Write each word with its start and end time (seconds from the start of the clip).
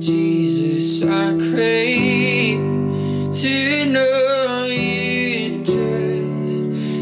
Jesus, 0.00 1.02
I 1.02 1.36
to 3.32 3.86
know 3.86 4.64
you 4.64 5.64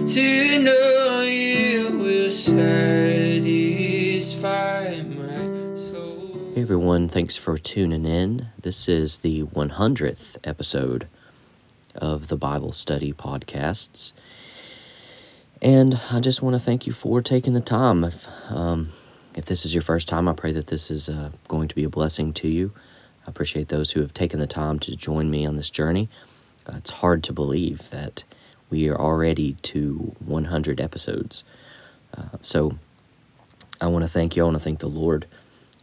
to 0.06 0.58
know 0.62 1.20
you 1.20 1.98
my 5.14 5.74
soul. 5.76 6.52
Hey 6.54 6.62
everyone, 6.62 7.08
thanks 7.08 7.36
for 7.36 7.58
tuning 7.58 8.06
in. 8.06 8.48
This 8.62 8.88
is 8.88 9.18
the 9.18 9.42
100th 9.42 10.38
episode 10.42 11.06
of 11.94 12.28
the 12.28 12.36
Bible 12.36 12.72
Study 12.72 13.12
Podcasts. 13.12 14.14
And 15.60 16.00
I 16.10 16.20
just 16.20 16.40
want 16.40 16.54
to 16.54 16.60
thank 16.60 16.86
you 16.86 16.94
for 16.94 17.20
taking 17.20 17.52
the 17.52 17.60
time. 17.60 18.04
If, 18.04 18.26
um, 18.48 18.92
if 19.34 19.44
this 19.44 19.66
is 19.66 19.74
your 19.74 19.82
first 19.82 20.08
time, 20.08 20.28
I 20.28 20.32
pray 20.32 20.52
that 20.52 20.68
this 20.68 20.90
is 20.90 21.10
uh, 21.10 21.30
going 21.46 21.68
to 21.68 21.74
be 21.74 21.84
a 21.84 21.90
blessing 21.90 22.32
to 22.34 22.48
you. 22.48 22.72
I 23.26 23.30
appreciate 23.30 23.68
those 23.68 23.90
who 23.90 24.00
have 24.00 24.14
taken 24.14 24.38
the 24.38 24.46
time 24.46 24.78
to 24.80 24.94
join 24.94 25.30
me 25.30 25.44
on 25.46 25.56
this 25.56 25.70
journey. 25.70 26.08
Uh, 26.66 26.74
it's 26.76 26.90
hard 26.90 27.24
to 27.24 27.32
believe 27.32 27.90
that 27.90 28.24
we 28.70 28.88
are 28.88 28.98
already 28.98 29.54
to 29.62 30.14
100 30.24 30.80
episodes. 30.80 31.44
Uh, 32.16 32.38
so 32.42 32.78
I 33.80 33.88
want 33.88 34.04
to 34.04 34.08
thank 34.08 34.36
you. 34.36 34.42
I 34.42 34.46
want 34.46 34.56
to 34.56 34.62
thank 34.62 34.78
the 34.78 34.88
Lord 34.88 35.26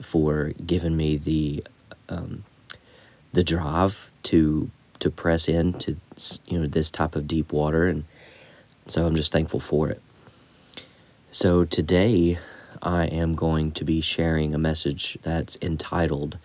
for 0.02 0.54
giving 0.66 0.98
me 0.98 1.18
the 1.18 1.64
um, 2.10 2.44
the 3.32 3.44
drive 3.44 4.12
to 4.24 4.70
to 5.00 5.10
press 5.10 5.48
into 5.48 5.98
you 6.48 6.60
know 6.60 6.68
this 6.68 6.90
type 6.90 7.16
of 7.16 7.28
deep 7.28 7.52
water, 7.52 7.88
and 7.88 8.06
so 8.88 9.06
I'm 9.06 9.16
just 9.16 9.32
thankful 9.32 9.60
for 9.60 9.90
it. 9.90 10.02
So 11.32 11.66
today 11.66 12.40
I 12.82 13.06
am 13.06 13.36
going 13.36 13.72
to 13.74 13.84
be 13.84 14.02
sharing 14.02 14.54
a 14.54 14.58
message 14.58 15.18
that's 15.22 15.58
entitled 15.62 16.38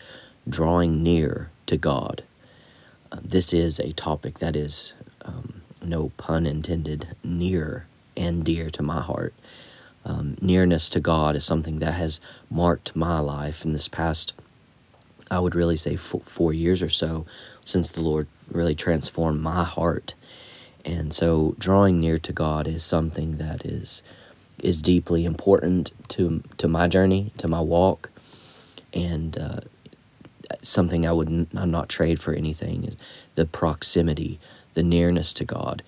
"Drawing 0.48 1.02
Near 1.02 1.50
to 1.66 1.76
God." 1.76 2.22
Uh, 3.10 3.18
this 3.22 3.52
is 3.52 3.80
a 3.80 3.92
topic 3.92 4.38
that 4.38 4.54
is, 4.56 4.92
um, 5.22 5.62
no 5.82 6.10
pun 6.16 6.46
intended, 6.46 7.16
near 7.24 7.86
and 8.16 8.44
dear 8.44 8.70
to 8.70 8.82
my 8.82 9.00
heart 9.00 9.34
um, 10.08 10.36
nearness 10.40 10.88
to 10.90 11.00
God 11.00 11.36
is 11.36 11.44
something 11.44 11.80
that 11.80 11.92
has 11.92 12.20
marked 12.50 12.96
my 12.96 13.20
life 13.20 13.64
in 13.64 13.74
this 13.74 13.88
past, 13.88 14.32
I 15.30 15.38
would 15.38 15.54
really 15.54 15.76
say, 15.76 15.96
four, 15.96 16.22
four 16.24 16.52
years 16.52 16.82
or 16.82 16.88
so 16.88 17.26
since 17.64 17.90
the 17.90 18.00
Lord 18.00 18.26
really 18.50 18.74
transformed 18.74 19.42
my 19.42 19.64
heart. 19.64 20.14
And 20.84 21.12
so, 21.12 21.54
drawing 21.58 22.00
near 22.00 22.18
to 22.18 22.32
God 22.32 22.66
is 22.66 22.82
something 22.82 23.36
that 23.36 23.66
is 23.66 24.02
is 24.58 24.80
deeply 24.80 25.24
important 25.24 25.92
to 26.08 26.42
to 26.56 26.66
my 26.66 26.88
journey, 26.88 27.32
to 27.36 27.46
my 27.46 27.60
walk, 27.60 28.10
and 28.94 29.38
uh, 29.38 29.60
something 30.62 31.06
I 31.06 31.12
would 31.12 31.28
n- 31.28 31.48
not 31.52 31.88
trade 31.88 32.20
for 32.20 32.32
anything. 32.32 32.84
Is 32.84 32.96
the 33.34 33.46
proximity, 33.46 34.38
the 34.74 34.82
nearness 34.82 35.32
to 35.34 35.44
God. 35.44 35.82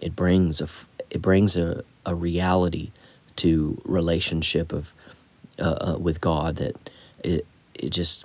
It 0.00 0.16
brings 0.16 0.60
a 0.60 0.68
it 1.10 1.22
brings 1.22 1.56
a, 1.56 1.84
a 2.04 2.14
reality 2.14 2.90
to 3.36 3.80
relationship 3.84 4.72
of 4.72 4.92
uh, 5.58 5.94
uh, 5.94 5.98
with 5.98 6.20
God 6.20 6.56
that 6.56 6.90
it 7.24 7.46
it 7.74 7.90
just 7.90 8.24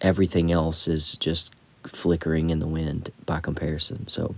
everything 0.00 0.52
else 0.52 0.88
is 0.88 1.16
just 1.16 1.52
flickering 1.86 2.50
in 2.50 2.58
the 2.58 2.66
wind 2.66 3.10
by 3.26 3.40
comparison. 3.40 4.06
So 4.06 4.34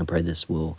I 0.00 0.04
pray 0.04 0.22
this 0.22 0.48
will 0.48 0.78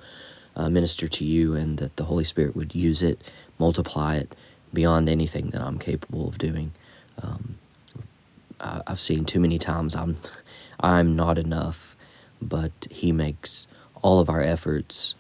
uh, 0.55 0.69
minister 0.69 1.07
to 1.07 1.25
you 1.25 1.55
and 1.55 1.77
that 1.79 1.95
the 1.97 2.05
Holy 2.05 2.23
Spirit 2.23 2.55
would 2.55 2.75
use 2.75 3.01
it, 3.01 3.21
multiply 3.59 4.15
it 4.15 4.35
beyond 4.73 5.09
anything 5.09 5.49
that 5.51 5.61
I'm 5.61 5.79
capable 5.79 6.27
of 6.27 6.37
doing. 6.37 6.71
Um, 7.21 7.57
I, 8.63 8.81
I've 8.87 8.99
seen 8.99 9.25
too 9.25 9.39
many 9.39 9.59
times 9.59 9.95
I'm 9.95 10.17
I'm 10.79 11.15
not 11.15 11.37
enough, 11.37 11.95
but 12.41 12.71
He 12.89 13.11
makes 13.11 13.67
all 14.01 14.19
of 14.19 14.29
our 14.29 14.41
efforts 14.41 15.15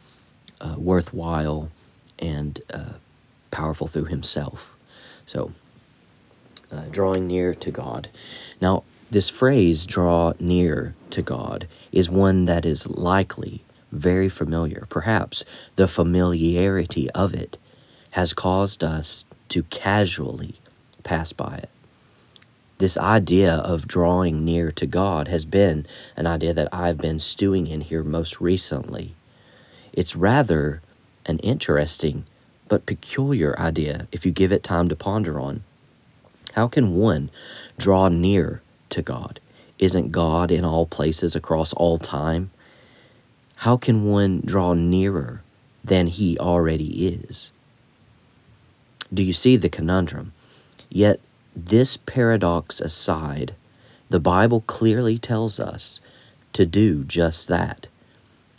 uh, 0.59 0.75
worthwhile 0.77 1.69
and 2.19 2.61
uh, 2.73 2.93
powerful 3.51 3.87
through 3.87 4.05
himself. 4.05 4.75
So, 5.25 5.51
uh, 6.71 6.85
drawing 6.91 7.27
near 7.27 7.53
to 7.55 7.71
God. 7.71 8.09
Now, 8.59 8.83
this 9.11 9.29
phrase, 9.29 9.85
draw 9.85 10.33
near 10.39 10.95
to 11.11 11.21
God, 11.21 11.67
is 11.91 12.09
one 12.09 12.45
that 12.45 12.65
is 12.65 12.87
likely 12.87 13.63
very 13.91 14.27
familiar. 14.27 14.85
Perhaps 14.89 15.45
the 15.75 15.87
familiarity 15.87 17.11
of 17.11 17.33
it 17.33 17.57
has 18.11 18.33
caused 18.33 18.83
us 18.83 19.25
to 19.49 19.63
casually 19.63 20.55
pass 21.03 21.31
by 21.31 21.57
it. 21.57 21.69
This 22.83 22.97
idea 22.97 23.55
of 23.55 23.87
drawing 23.87 24.43
near 24.43 24.69
to 24.73 24.85
God 24.85 25.29
has 25.29 25.45
been 25.45 25.85
an 26.17 26.27
idea 26.27 26.53
that 26.53 26.67
I've 26.73 26.97
been 26.97 27.17
stewing 27.17 27.65
in 27.65 27.79
here 27.79 28.03
most 28.03 28.41
recently. 28.41 29.15
It's 29.93 30.17
rather 30.17 30.81
an 31.25 31.39
interesting 31.39 32.25
but 32.67 32.85
peculiar 32.85 33.57
idea 33.57 34.09
if 34.11 34.25
you 34.25 34.33
give 34.33 34.51
it 34.51 34.63
time 34.63 34.89
to 34.89 34.97
ponder 34.97 35.39
on. 35.39 35.63
How 36.55 36.67
can 36.67 36.97
one 36.97 37.29
draw 37.77 38.09
near 38.09 38.61
to 38.89 39.01
God? 39.01 39.39
Isn't 39.79 40.11
God 40.11 40.51
in 40.51 40.65
all 40.65 40.85
places 40.85 41.37
across 41.37 41.71
all 41.71 41.97
time? 41.97 42.51
How 43.63 43.77
can 43.77 44.03
one 44.03 44.41
draw 44.43 44.73
nearer 44.73 45.41
than 45.85 46.07
he 46.07 46.37
already 46.37 47.07
is? 47.07 47.53
Do 49.13 49.23
you 49.23 49.31
see 49.31 49.55
the 49.55 49.69
conundrum? 49.69 50.33
Yet, 50.89 51.21
this 51.55 51.97
paradox 51.97 52.81
aside, 52.81 53.55
the 54.09 54.19
Bible 54.19 54.61
clearly 54.61 55.17
tells 55.17 55.59
us 55.59 55.99
to 56.53 56.65
do 56.65 57.03
just 57.03 57.47
that. 57.47 57.87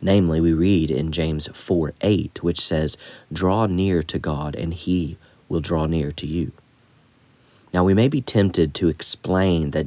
Namely, 0.02 0.40
we 0.40 0.52
read 0.52 0.90
in 0.90 1.12
James 1.12 1.48
4 1.54 1.94
8, 2.00 2.42
which 2.42 2.60
says, 2.60 2.96
Draw 3.32 3.66
near 3.66 4.02
to 4.02 4.18
God, 4.18 4.54
and 4.54 4.74
he 4.74 5.16
will 5.48 5.60
draw 5.60 5.86
near 5.86 6.12
to 6.12 6.26
you. 6.26 6.52
Now, 7.72 7.84
we 7.84 7.94
may 7.94 8.08
be 8.08 8.20
tempted 8.20 8.74
to 8.74 8.88
explain 8.88 9.70
that 9.70 9.86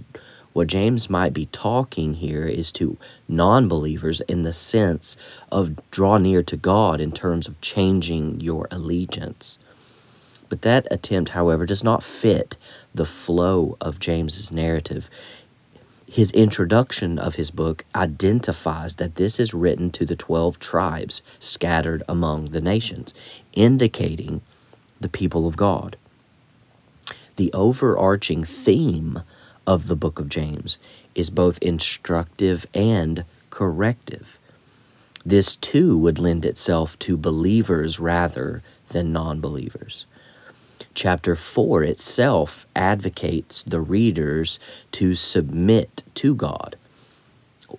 what 0.54 0.68
James 0.68 1.10
might 1.10 1.34
be 1.34 1.46
talking 1.46 2.16
here 2.16 2.48
is 2.48 2.72
to 2.74 2.98
non 3.28 3.68
believers 3.68 4.22
in 4.22 4.42
the 4.42 4.54
sense 4.54 5.16
of 5.52 5.78
draw 5.92 6.18
near 6.18 6.42
to 6.42 6.58
God 6.58 7.00
in 7.00 7.12
terms 7.12 7.48
of 7.48 7.62
changing 7.62 8.42
your 8.42 8.68
allegiance. 8.72 9.60
But 10.50 10.62
that 10.62 10.88
attempt, 10.90 11.32
however, 11.32 11.66
does 11.66 11.84
not 11.84 12.04
fit 12.04 12.58
the 12.94 13.06
flow 13.06 13.78
of 13.82 14.00
James's 14.00 14.52
narrative 14.52 15.10
his 16.10 16.32
introduction 16.32 17.20
of 17.20 17.36
his 17.36 17.52
book 17.52 17.84
identifies 17.94 18.96
that 18.96 19.16
this 19.16 19.40
is 19.40 19.54
written 19.54 19.92
to 19.92 20.06
the 20.06 20.16
12 20.16 20.58
tribes 20.58 21.22
scattered 21.38 22.02
among 22.08 22.46
the 22.46 22.62
nations, 22.62 23.14
indicating 23.54 24.42
the 25.02 25.10
people 25.10 25.46
of 25.46 25.58
God. 25.58 25.98
The 27.36 27.52
overarching 27.52 28.44
theme 28.46 29.22
of 29.68 29.88
the 29.88 29.98
book 29.98 30.18
of 30.18 30.30
James 30.30 30.78
is 31.14 31.30
both 31.30 31.58
instructive 31.60 32.66
and 32.74 33.26
corrective. 33.50 34.40
This 35.26 35.58
too 35.58 35.98
would 35.98 36.20
lend 36.20 36.46
itself 36.46 36.98
to 37.00 37.18
believers 37.18 38.00
rather 38.00 38.64
than 38.90 39.12
non 39.12 39.42
believers. 39.42 40.06
Chapter 40.98 41.36
4 41.36 41.84
itself 41.84 42.66
advocates 42.76 43.62
the 43.62 43.80
readers 43.80 44.60
to 44.94 45.14
submit 45.14 46.04
to 46.16 46.34
God, 46.34 46.76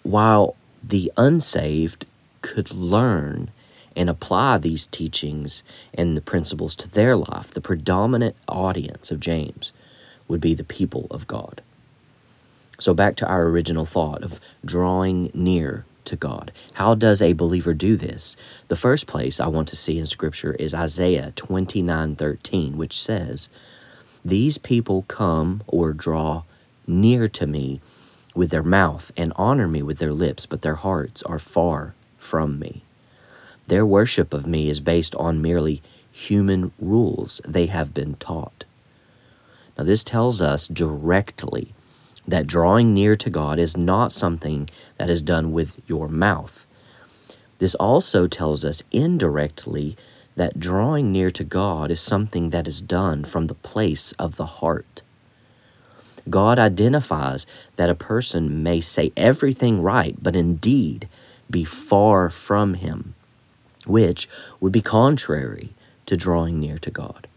while 0.04 0.54
the 0.84 1.10
unsaved 1.16 2.06
could 2.42 2.70
learn 2.70 3.50
and 3.96 4.08
apply 4.08 4.58
these 4.58 4.86
teachings 4.86 5.64
and 5.92 6.16
the 6.16 6.20
principles 6.20 6.76
to 6.76 6.88
their 6.88 7.16
life. 7.16 7.50
The 7.50 7.60
predominant 7.60 8.36
audience 8.46 9.10
of 9.10 9.18
James 9.18 9.72
would 10.28 10.40
be 10.40 10.54
the 10.54 10.62
people 10.62 11.08
of 11.10 11.26
God. 11.26 11.60
So, 12.78 12.94
back 12.94 13.16
to 13.16 13.26
our 13.26 13.46
original 13.46 13.84
thought 13.84 14.22
of 14.22 14.38
drawing 14.64 15.32
near 15.34 15.84
to 16.08 16.16
God. 16.16 16.52
How 16.74 16.94
does 16.94 17.22
a 17.22 17.32
believer 17.32 17.72
do 17.72 17.96
this? 17.96 18.36
The 18.68 18.76
first 18.76 19.06
place 19.06 19.38
I 19.40 19.46
want 19.46 19.68
to 19.68 19.76
see 19.76 19.98
in 19.98 20.06
Scripture 20.06 20.54
is 20.54 20.74
Isaiah 20.74 21.32
29 21.36 22.16
13, 22.16 22.76
which 22.76 23.00
says, 23.00 23.48
These 24.24 24.58
people 24.58 25.04
come 25.08 25.62
or 25.66 25.92
draw 25.92 26.42
near 26.86 27.28
to 27.28 27.46
me 27.46 27.80
with 28.34 28.50
their 28.50 28.62
mouth 28.62 29.12
and 29.16 29.32
honor 29.36 29.68
me 29.68 29.82
with 29.82 29.98
their 29.98 30.12
lips, 30.12 30.46
but 30.46 30.62
their 30.62 30.76
hearts 30.76 31.22
are 31.22 31.38
far 31.38 31.94
from 32.16 32.58
me. 32.58 32.82
Their 33.66 33.84
worship 33.84 34.32
of 34.32 34.46
me 34.46 34.70
is 34.70 34.80
based 34.80 35.14
on 35.16 35.42
merely 35.42 35.82
human 36.10 36.72
rules 36.78 37.40
they 37.46 37.66
have 37.66 37.92
been 37.92 38.14
taught. 38.14 38.64
Now, 39.76 39.84
this 39.84 40.02
tells 40.02 40.40
us 40.40 40.66
directly 40.66 41.74
that 42.28 42.46
drawing 42.46 42.92
near 42.92 43.16
to 43.16 43.30
God 43.30 43.58
is 43.58 43.76
not 43.76 44.12
something 44.12 44.68
that 44.98 45.08
is 45.08 45.22
done 45.22 45.52
with 45.52 45.80
your 45.86 46.08
mouth. 46.08 46.66
This 47.58 47.74
also 47.76 48.26
tells 48.26 48.64
us 48.64 48.82
indirectly 48.92 49.96
that 50.36 50.60
drawing 50.60 51.10
near 51.10 51.30
to 51.30 51.42
God 51.42 51.90
is 51.90 52.00
something 52.00 52.50
that 52.50 52.68
is 52.68 52.80
done 52.80 53.24
from 53.24 53.46
the 53.46 53.54
place 53.54 54.12
of 54.12 54.36
the 54.36 54.46
heart. 54.46 55.02
God 56.28 56.58
identifies 56.58 57.46
that 57.76 57.90
a 57.90 57.94
person 57.94 58.62
may 58.62 58.80
say 58.80 59.12
everything 59.16 59.82
right, 59.82 60.14
but 60.22 60.36
indeed 60.36 61.08
be 61.50 61.64
far 61.64 62.28
from 62.28 62.74
Him, 62.74 63.14
which 63.86 64.28
would 64.60 64.72
be 64.72 64.82
contrary 64.82 65.70
to 66.04 66.16
drawing 66.16 66.60
near 66.60 66.78
to 66.78 66.90
God. 66.90 67.27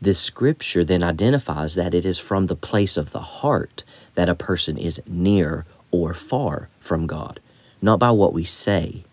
This 0.00 0.18
scripture 0.18 0.84
then 0.84 1.02
identifies 1.02 1.74
that 1.74 1.94
it 1.94 2.04
is 2.04 2.18
from 2.18 2.46
the 2.46 2.56
place 2.56 2.96
of 2.96 3.12
the 3.12 3.20
heart 3.20 3.82
that 4.14 4.28
a 4.28 4.34
person 4.34 4.76
is 4.76 5.00
near 5.06 5.64
or 5.90 6.12
far 6.12 6.68
from 6.78 7.06
God, 7.06 7.40
not 7.80 7.98
by 7.98 8.10
what 8.10 8.34
we 8.34 8.44
say. 8.44 9.04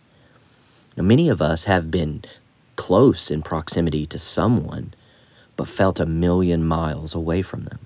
Now, 0.97 1.03
many 1.03 1.30
of 1.30 1.41
us 1.41 1.63
have 1.63 1.89
been 1.89 2.24
close 2.75 3.31
in 3.31 3.41
proximity 3.41 4.06
to 4.07 4.19
someone, 4.19 4.94
but 5.56 5.68
felt 5.68 6.00
a 6.00 6.06
million 6.06 6.65
miles 6.65 7.15
away 7.15 7.41
from 7.41 7.63
them. 7.65 7.79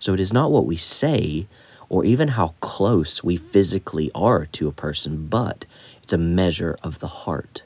So 0.00 0.14
it 0.14 0.20
is 0.20 0.32
not 0.32 0.52
what 0.52 0.66
we 0.66 0.76
say 0.76 1.46
or 1.88 2.04
even 2.04 2.28
how 2.28 2.54
close 2.60 3.24
we 3.24 3.36
physically 3.36 4.10
are 4.14 4.46
to 4.46 4.68
a 4.68 4.72
person, 4.72 5.26
but 5.26 5.64
it's 6.02 6.12
a 6.12 6.18
measure 6.18 6.78
of 6.82 7.00
the 7.00 7.06
heart. 7.08 7.62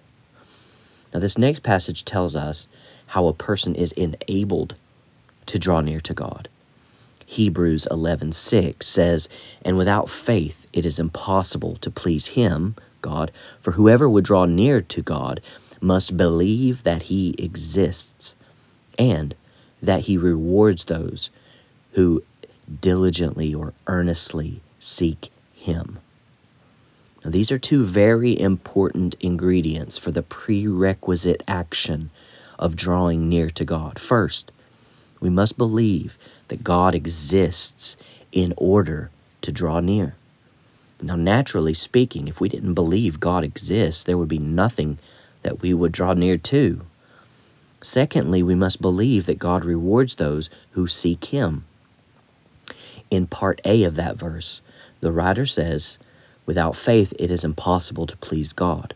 Now, 1.13 1.21
this 1.21 1.37
next 1.37 1.63
passage 1.63 2.05
tells 2.05 2.35
us 2.35 2.69
how 3.13 3.27
a 3.27 3.35
person 3.35 3.75
is 3.75 3.93
enabled 3.93 4.75
to 5.45 5.59
draw 5.59 5.83
near 5.83 6.01
to 6.01 6.15
God. 6.15 6.49
Hebrews 7.27 7.87
11:6 7.91 8.87
says, 8.87 9.29
"And 9.63 9.77
without 9.77 10.09
faith 10.09 10.67
it 10.73 10.87
is 10.87 10.99
impossible 10.99 11.77
to 11.83 11.91
please 11.91 12.29
him, 12.39 12.75
God, 13.03 13.31
for 13.61 13.73
whoever 13.73 14.09
would 14.09 14.25
draw 14.25 14.47
near 14.47 14.81
to 14.81 15.03
God 15.03 15.43
must 15.79 16.17
believe 16.17 16.85
that 16.85 17.05
he 17.05 17.35
exists 17.37 18.35
and 18.99 19.35
that 19.83 20.03
he 20.03 20.17
rewards 20.17 20.87
those 20.87 21.29
who 21.93 22.23
diligently 22.81 23.53
or 23.53 23.75
earnestly 23.87 24.63
seek 24.79 25.31
him." 25.55 25.99
Now, 27.23 27.31
these 27.31 27.53
are 27.53 27.59
two 27.59 27.85
very 27.85 28.41
important 28.41 29.17
ingredients 29.21 29.99
for 29.99 30.13
the 30.13 30.23
prerequisite 30.23 31.43
action 31.47 32.11
of 32.63 32.77
drawing 32.77 33.29
near 33.29 33.51
to 33.51 33.65
God. 33.65 33.99
First, 33.99 34.53
we 35.21 35.29
must 35.29 35.59
believe 35.59 36.17
that 36.47 36.63
God 36.63 36.95
exists 36.95 37.97
in 38.31 38.55
order 38.57 39.11
to 39.41 39.51
draw 39.51 39.81
near. 39.81 40.15
Now, 41.03 41.17
naturally 41.17 41.75
speaking, 41.75 42.29
if 42.29 42.41
we 42.41 42.49
didn't 42.49 42.75
believe 42.75 43.19
God 43.19 43.43
exists, 43.43 44.05
there 44.05 44.17
would 44.17 44.29
be 44.29 44.39
nothing 44.39 44.99
that 45.43 45.61
we 45.61 45.75
would 45.75 45.91
draw 45.91 46.15
near 46.15 46.39
to. 46.39 46.83
Secondly, 47.83 48.45
we 48.45 48.55
must 48.55 48.81
believe 48.81 49.27
that 49.27 49.41
God 49.41 49.65
rewards 49.65 50.15
those 50.15 50.49
who 50.71 50.87
seek 50.87 51.27
Him. 51.27 51.65
In 53.11 53.27
part 53.27 53.61
A 53.65 53.83
of 53.83 53.97
that 53.97 54.17
verse, 54.17 54.61
the 55.01 55.11
writer 55.11 55.47
says, 55.47 55.99
Without 56.47 56.77
faith, 56.77 57.13
it 57.19 57.33
is 57.33 57.45
impossible 57.45 58.07
to 58.07 58.17
please 58.19 58.53
God. 58.53 58.95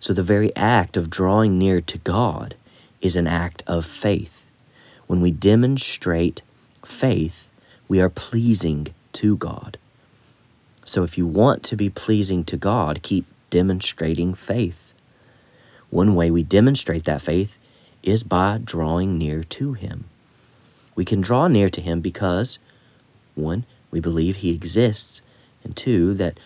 So, 0.00 0.12
the 0.12 0.22
very 0.22 0.54
act 0.54 0.96
of 0.96 1.10
drawing 1.10 1.58
near 1.58 1.80
to 1.80 1.98
God 1.98 2.54
is 3.00 3.16
an 3.16 3.26
act 3.26 3.62
of 3.66 3.84
faith. 3.84 4.44
When 5.06 5.20
we 5.20 5.30
demonstrate 5.30 6.42
faith, 6.84 7.48
we 7.88 8.00
are 8.00 8.08
pleasing 8.08 8.88
to 9.14 9.36
God. 9.36 9.78
So, 10.84 11.02
if 11.02 11.18
you 11.18 11.26
want 11.26 11.62
to 11.64 11.76
be 11.76 11.90
pleasing 11.90 12.44
to 12.44 12.56
God, 12.56 13.02
keep 13.02 13.26
demonstrating 13.50 14.34
faith. 14.34 14.92
One 15.90 16.14
way 16.14 16.30
we 16.30 16.42
demonstrate 16.42 17.04
that 17.04 17.22
faith 17.22 17.58
is 18.02 18.22
by 18.22 18.60
drawing 18.62 19.18
near 19.18 19.42
to 19.42 19.72
Him. 19.72 20.04
We 20.94 21.04
can 21.04 21.20
draw 21.20 21.48
near 21.48 21.68
to 21.70 21.80
Him 21.80 22.00
because, 22.00 22.58
one, 23.34 23.64
we 23.90 24.00
believe 24.00 24.36
He 24.36 24.50
exists, 24.50 25.22
and 25.64 25.76
two, 25.76 26.14
that 26.14 26.38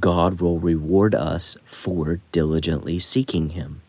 God 0.00 0.40
will 0.40 0.58
reward 0.58 1.14
us 1.14 1.56
for 1.64 2.20
diligently 2.32 2.98
seeking 2.98 3.50
Him. 3.50 3.80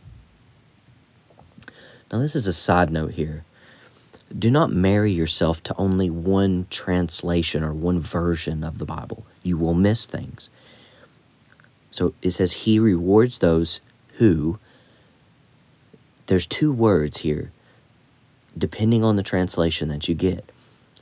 Now, 2.12 2.20
this 2.20 2.36
is 2.36 2.48
a 2.48 2.54
side 2.54 2.92
note 2.92 3.14
here. 3.14 3.44
Do 4.38 4.50
not 4.50 4.72
marry 4.72 5.12
yourself 5.12 5.62
to 5.64 5.76
only 5.78 6.10
one 6.10 6.68
translation 6.70 7.64
or 7.64 7.74
one 7.74 8.00
version 8.00 8.64
of 8.64 8.80
the 8.80 8.86
Bible. 8.86 9.26
You 9.44 9.58
will 9.58 9.74
miss 9.74 10.06
things. 10.06 10.50
So 11.92 12.14
it 12.22 12.32
says, 12.32 12.52
He 12.52 12.80
rewards 12.80 13.40
those 13.40 13.82
who. 14.14 14.60
There's 16.28 16.48
two 16.48 16.74
words 16.74 17.18
here, 17.18 17.52
depending 18.58 19.04
on 19.04 19.16
the 19.16 19.24
translation 19.24 19.90
that 19.90 20.08
you 20.08 20.16
get. 20.16 20.52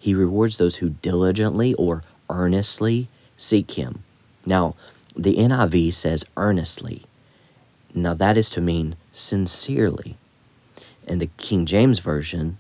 He 0.02 0.14
rewards 0.14 0.58
those 0.58 0.76
who 0.76 0.90
diligently 0.90 1.74
or 1.76 2.04
earnestly 2.30 3.08
seek 3.38 3.72
Him. 3.72 4.04
Now, 4.46 4.76
the 5.15 5.36
NIV 5.36 5.94
says 5.94 6.25
earnestly. 6.38 7.06
Now, 7.94 8.13
that 8.15 8.38
is 8.38 8.50
to 8.51 8.62
mean 8.62 8.95
sincerely. 9.12 10.18
And 11.07 11.21
the 11.21 11.30
King 11.38 11.65
James 11.65 12.00
Version 12.00 12.57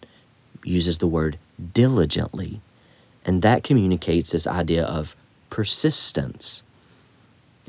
uses 0.63 0.99
the 0.99 1.07
word 1.07 1.39
diligently. 1.73 2.61
And 3.25 3.41
that 3.41 3.63
communicates 3.63 4.31
this 4.31 4.45
idea 4.45 4.83
of 4.85 5.15
persistence. 5.49 6.61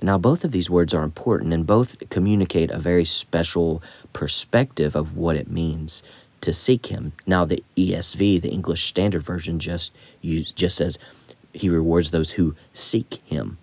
Now, 0.02 0.18
both 0.18 0.44
of 0.44 0.52
these 0.52 0.68
words 0.68 0.92
are 0.92 1.04
important 1.04 1.52
and 1.52 1.66
both 1.66 1.96
communicate 2.10 2.70
a 2.70 2.78
very 2.78 3.04
special 3.04 3.82
perspective 4.12 4.94
of 4.94 5.16
what 5.16 5.36
it 5.36 5.50
means 5.50 6.02
to 6.40 6.52
seek 6.52 6.86
Him. 6.86 7.12
Now, 7.26 7.44
the 7.44 7.64
ESV, 7.76 8.42
the 8.42 8.50
English 8.50 8.84
Standard 8.84 9.22
Version, 9.22 9.58
just 9.58 9.94
use, 10.20 10.52
just 10.52 10.76
says 10.76 10.98
He 11.54 11.70
rewards 11.70 12.10
those 12.10 12.32
who 12.32 12.54
seek 12.74 13.22
Him. 13.24 13.56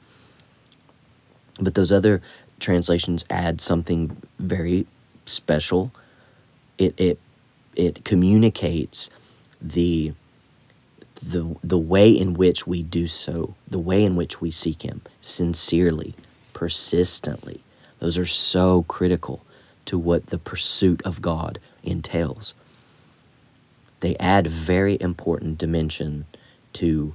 But 1.62 1.76
those 1.76 1.92
other 1.92 2.22
translations 2.60 3.24
add 3.30 3.62
something 3.62 4.18
very 4.40 4.88
special. 5.26 5.92
It 6.78 6.94
it 6.98 7.20
it 7.76 8.04
communicates 8.04 9.10
the 9.62 10.14
the 11.22 11.56
the 11.64 11.78
way 11.78 12.12
in 12.12 12.34
which 12.34 12.66
we 12.66 12.84
do 12.84 13.08
so, 13.08 13.56
the 13.68 13.80
way 13.80 14.04
in 14.04 14.16
which 14.16 14.42
we 14.42 14.52
seek 14.52 14.82
him 14.82 15.02
sincerely, 15.22 16.16
persistently. 16.54 17.62
Those 18.00 18.18
are 18.18 18.26
so 18.26 18.84
critical 18.84 19.46
to 19.86 20.00
what 20.00 20.28
the 20.28 20.40
pursuit 20.40 21.02
of 21.04 21.22
God 21.22 21.60
entails. 21.84 22.56
They 24.00 24.16
add 24.18 24.48
very 24.48 25.00
important 25.00 25.60
dimension 25.60 26.26
to 26.74 27.14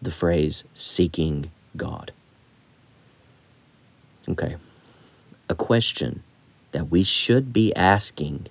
the 0.00 0.12
phrase 0.12 0.64
seeking 0.74 1.50
God. 1.76 2.12
Okay. 4.30 4.56
A 5.48 5.54
question 5.54 6.22
that 6.72 6.90
we 6.90 7.02
should 7.02 7.52
be 7.52 7.74
asking 7.74 8.46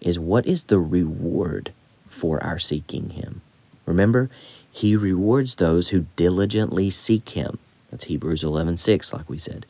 is 0.00 0.18
what 0.18 0.46
is 0.46 0.64
the 0.64 0.78
reward 0.78 1.72
for 2.08 2.42
our 2.42 2.58
seeking 2.58 3.10
Him? 3.10 3.40
Remember, 3.86 4.30
He 4.70 4.94
rewards 4.94 5.56
those 5.56 5.88
who 5.88 6.06
diligently 6.16 6.90
seek 6.90 7.30
Him. 7.30 7.58
That's 7.90 8.04
Hebrews 8.04 8.42
11:6 8.42 9.12
like 9.12 9.28
we 9.28 9.38
said. 9.38 9.66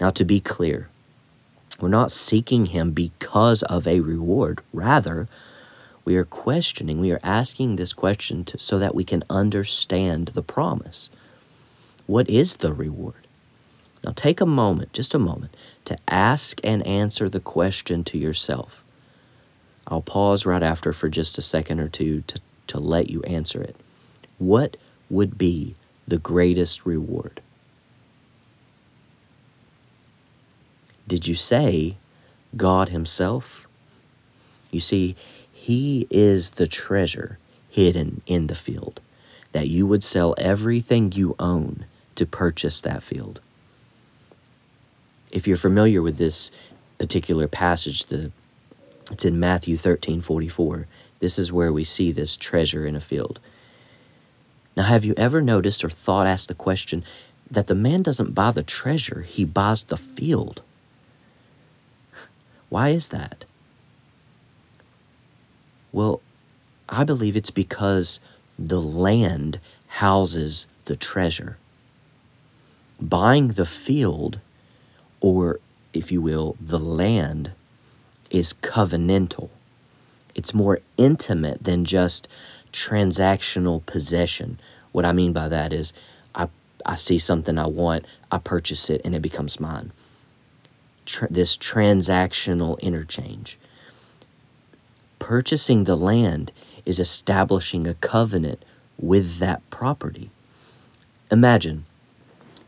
Now 0.00 0.10
to 0.10 0.24
be 0.24 0.40
clear, 0.40 0.88
we're 1.80 1.88
not 1.88 2.10
seeking 2.10 2.66
him 2.66 2.92
because 2.92 3.62
of 3.64 3.86
a 3.86 4.00
reward. 4.00 4.60
Rather, 4.72 5.28
we 6.04 6.16
are 6.16 6.24
questioning, 6.24 7.00
we 7.00 7.12
are 7.12 7.20
asking 7.22 7.76
this 7.76 7.92
question 7.92 8.44
to, 8.46 8.58
so 8.58 8.78
that 8.78 8.94
we 8.94 9.04
can 9.04 9.24
understand 9.28 10.28
the 10.28 10.42
promise. 10.42 11.10
What 12.06 12.28
is 12.28 12.56
the 12.56 12.72
reward? 12.72 13.21
Now, 14.04 14.12
take 14.14 14.40
a 14.40 14.46
moment, 14.46 14.92
just 14.92 15.14
a 15.14 15.18
moment, 15.18 15.56
to 15.84 15.96
ask 16.08 16.60
and 16.64 16.84
answer 16.86 17.28
the 17.28 17.40
question 17.40 18.02
to 18.04 18.18
yourself. 18.18 18.82
I'll 19.86 20.02
pause 20.02 20.44
right 20.46 20.62
after 20.62 20.92
for 20.92 21.08
just 21.08 21.38
a 21.38 21.42
second 21.42 21.80
or 21.80 21.88
two 21.88 22.22
to, 22.22 22.40
to 22.68 22.78
let 22.78 23.10
you 23.10 23.22
answer 23.22 23.62
it. 23.62 23.76
What 24.38 24.76
would 25.08 25.38
be 25.38 25.76
the 26.06 26.18
greatest 26.18 26.84
reward? 26.84 27.40
Did 31.06 31.26
you 31.26 31.34
say 31.34 31.96
God 32.56 32.88
Himself? 32.88 33.66
You 34.70 34.80
see, 34.80 35.14
He 35.52 36.06
is 36.10 36.52
the 36.52 36.66
treasure 36.66 37.38
hidden 37.70 38.22
in 38.26 38.48
the 38.48 38.54
field, 38.54 39.00
that 39.52 39.68
you 39.68 39.86
would 39.86 40.02
sell 40.02 40.34
everything 40.38 41.12
you 41.12 41.34
own 41.38 41.84
to 42.14 42.26
purchase 42.26 42.80
that 42.80 43.02
field. 43.02 43.40
If 45.32 45.48
you're 45.48 45.56
familiar 45.56 46.02
with 46.02 46.18
this 46.18 46.50
particular 46.98 47.48
passage, 47.48 48.06
the 48.06 48.30
it's 49.10 49.24
in 49.24 49.40
Matthew 49.40 49.76
13 49.76 50.20
44. 50.20 50.86
This 51.18 51.38
is 51.38 51.52
where 51.52 51.72
we 51.72 51.84
see 51.84 52.12
this 52.12 52.36
treasure 52.36 52.86
in 52.86 52.96
a 52.96 53.00
field. 53.00 53.40
Now, 54.76 54.84
have 54.84 55.04
you 55.04 55.14
ever 55.16 55.42
noticed 55.42 55.84
or 55.84 55.90
thought, 55.90 56.26
asked 56.26 56.48
the 56.48 56.54
question, 56.54 57.04
that 57.50 57.66
the 57.66 57.74
man 57.74 58.02
doesn't 58.02 58.34
buy 58.34 58.50
the 58.50 58.62
treasure, 58.62 59.22
he 59.22 59.44
buys 59.44 59.84
the 59.84 59.96
field? 59.96 60.62
Why 62.70 62.88
is 62.88 63.10
that? 63.10 63.44
Well, 65.92 66.22
I 66.88 67.04
believe 67.04 67.36
it's 67.36 67.50
because 67.50 68.20
the 68.58 68.80
land 68.80 69.60
houses 69.88 70.66
the 70.86 70.96
treasure. 70.96 71.58
Buying 73.00 73.48
the 73.48 73.66
field, 73.66 74.40
or 75.22 75.60
if 75.94 76.12
you 76.12 76.20
will, 76.20 76.56
the 76.60 76.78
land, 76.78 77.52
is 78.30 78.52
covenantal. 78.52 79.48
It's 80.34 80.52
more 80.52 80.80
intimate 80.96 81.64
than 81.64 81.84
just 81.84 82.26
transactional 82.72 83.84
possession. 83.86 84.58
What 84.90 85.04
I 85.04 85.12
mean 85.12 85.32
by 85.32 85.48
that 85.48 85.72
is 85.72 85.92
I, 86.34 86.48
I 86.84 86.96
see 86.96 87.18
something 87.18 87.56
I 87.58 87.66
want, 87.66 88.04
I 88.30 88.38
purchase 88.38 88.90
it, 88.90 89.00
and 89.04 89.14
it 89.14 89.22
becomes 89.22 89.60
mine. 89.60 89.92
Tra- 91.06 91.30
this 91.30 91.56
transactional 91.56 92.80
interchange. 92.80 93.58
Purchasing 95.18 95.84
the 95.84 95.96
land 95.96 96.50
is 96.84 96.98
establishing 96.98 97.86
a 97.86 97.94
covenant 97.94 98.64
with 98.98 99.38
that 99.38 99.68
property. 99.70 100.30
Imagine 101.30 101.84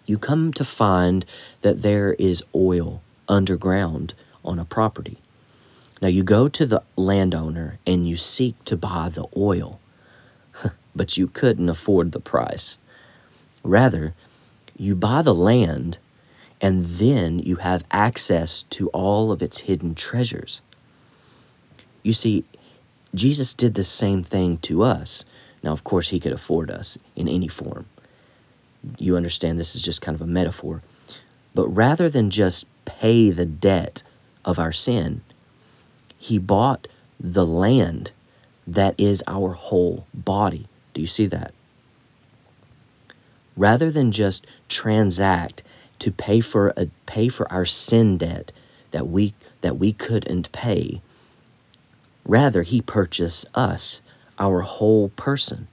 you 0.06 0.18
come 0.18 0.52
to 0.52 0.64
find 0.64 1.24
that 1.62 1.82
there 1.82 2.14
is 2.14 2.42
oil 2.54 3.02
underground 3.28 4.14
on 4.44 4.58
a 4.58 4.64
property. 4.64 5.18
Now 6.02 6.08
you 6.08 6.22
go 6.22 6.48
to 6.48 6.66
the 6.66 6.82
landowner 6.96 7.78
and 7.86 8.08
you 8.08 8.16
seek 8.16 8.62
to 8.64 8.76
buy 8.76 9.08
the 9.08 9.26
oil, 9.36 9.80
but 10.94 11.16
you 11.16 11.26
couldn't 11.26 11.68
afford 11.68 12.12
the 12.12 12.20
price. 12.20 12.78
Rather, 13.62 14.14
you 14.76 14.94
buy 14.94 15.22
the 15.22 15.34
land 15.34 15.98
and 16.60 16.84
then 16.84 17.38
you 17.38 17.56
have 17.56 17.84
access 17.90 18.62
to 18.64 18.88
all 18.88 19.32
of 19.32 19.42
its 19.42 19.60
hidden 19.60 19.94
treasures. 19.94 20.60
You 22.02 22.12
see, 22.12 22.44
Jesus 23.14 23.54
did 23.54 23.74
the 23.74 23.84
same 23.84 24.22
thing 24.22 24.58
to 24.58 24.82
us. 24.82 25.24
Now, 25.62 25.72
of 25.72 25.84
course, 25.84 26.08
he 26.08 26.20
could 26.20 26.32
afford 26.32 26.70
us 26.70 26.98
in 27.16 27.28
any 27.28 27.48
form. 27.48 27.86
You 28.98 29.16
understand 29.16 29.58
this 29.58 29.74
is 29.74 29.82
just 29.82 30.02
kind 30.02 30.14
of 30.14 30.22
a 30.22 30.26
metaphor. 30.26 30.82
But 31.54 31.68
rather 31.68 32.08
than 32.08 32.30
just 32.30 32.66
pay 32.84 33.30
the 33.30 33.46
debt 33.46 34.02
of 34.44 34.58
our 34.58 34.72
sin, 34.72 35.22
he 36.18 36.38
bought 36.38 36.88
the 37.20 37.46
land 37.46 38.12
that 38.66 38.94
is 38.98 39.22
our 39.26 39.52
whole 39.52 40.06
body. 40.12 40.66
Do 40.92 41.00
you 41.00 41.06
see 41.06 41.26
that? 41.26 41.52
Rather 43.56 43.90
than 43.90 44.10
just 44.10 44.46
transact 44.68 45.62
to 46.00 46.10
pay 46.10 46.40
for 46.40 46.72
a 46.76 46.86
pay 47.06 47.28
for 47.28 47.50
our 47.52 47.64
sin 47.64 48.18
debt 48.18 48.52
that 48.90 49.08
we 49.08 49.34
that 49.60 49.78
we 49.78 49.92
couldn't 49.92 50.50
pay, 50.52 51.00
rather 52.24 52.62
he 52.62 52.80
purchased 52.82 53.46
us, 53.54 54.00
our 54.38 54.60
whole 54.62 55.10
person. 55.10 55.68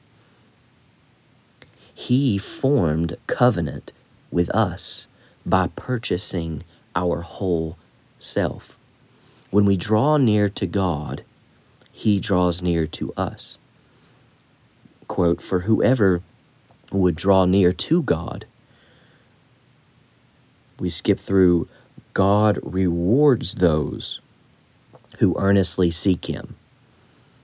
He 2.07 2.39
formed 2.39 3.15
covenant 3.27 3.93
with 4.31 4.49
us 4.55 5.07
by 5.45 5.67
purchasing 5.75 6.63
our 6.95 7.21
whole 7.21 7.77
self. 8.17 8.75
When 9.51 9.65
we 9.65 9.77
draw 9.77 10.17
near 10.17 10.49
to 10.49 10.65
God, 10.65 11.23
He 11.91 12.19
draws 12.19 12.63
near 12.63 12.87
to 12.87 13.13
us. 13.15 13.59
Quote, 15.07 15.43
For 15.43 15.59
whoever 15.59 16.23
would 16.91 17.15
draw 17.15 17.45
near 17.45 17.71
to 17.71 18.01
God, 18.01 18.45
we 20.79 20.89
skip 20.89 21.19
through, 21.19 21.67
God 22.15 22.57
rewards 22.63 23.55
those 23.55 24.21
who 25.19 25.37
earnestly 25.37 25.91
seek 25.91 26.25
Him. 26.25 26.55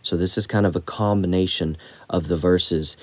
So 0.01 0.17
this 0.17 0.35
is 0.35 0.47
kind 0.47 0.65
of 0.65 0.75
a 0.75 0.81
combination 0.81 1.77
of 2.09 2.27
the 2.27 2.37
verses 2.37 2.97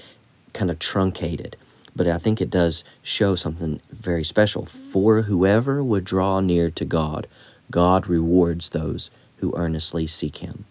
kind 0.55 0.71
of 0.71 0.79
truncated, 0.79 1.57
but 1.95 2.09
I 2.09 2.19
think 2.19 2.41
it 2.41 2.51
does 2.51 2.85
show 3.03 3.35
something 3.35 3.81
very 3.91 4.25
special. 4.25 4.65
For 4.65 5.23
whoever 5.23 5.83
would 5.85 6.05
draw 6.05 6.41
near 6.41 6.71
to 6.71 6.85
God, 6.85 7.27
God 7.71 8.07
rewards 8.07 8.71
those 8.71 9.11
who 9.39 9.55
earnestly 9.57 10.07
seek 10.07 10.39
Him. 10.39 10.65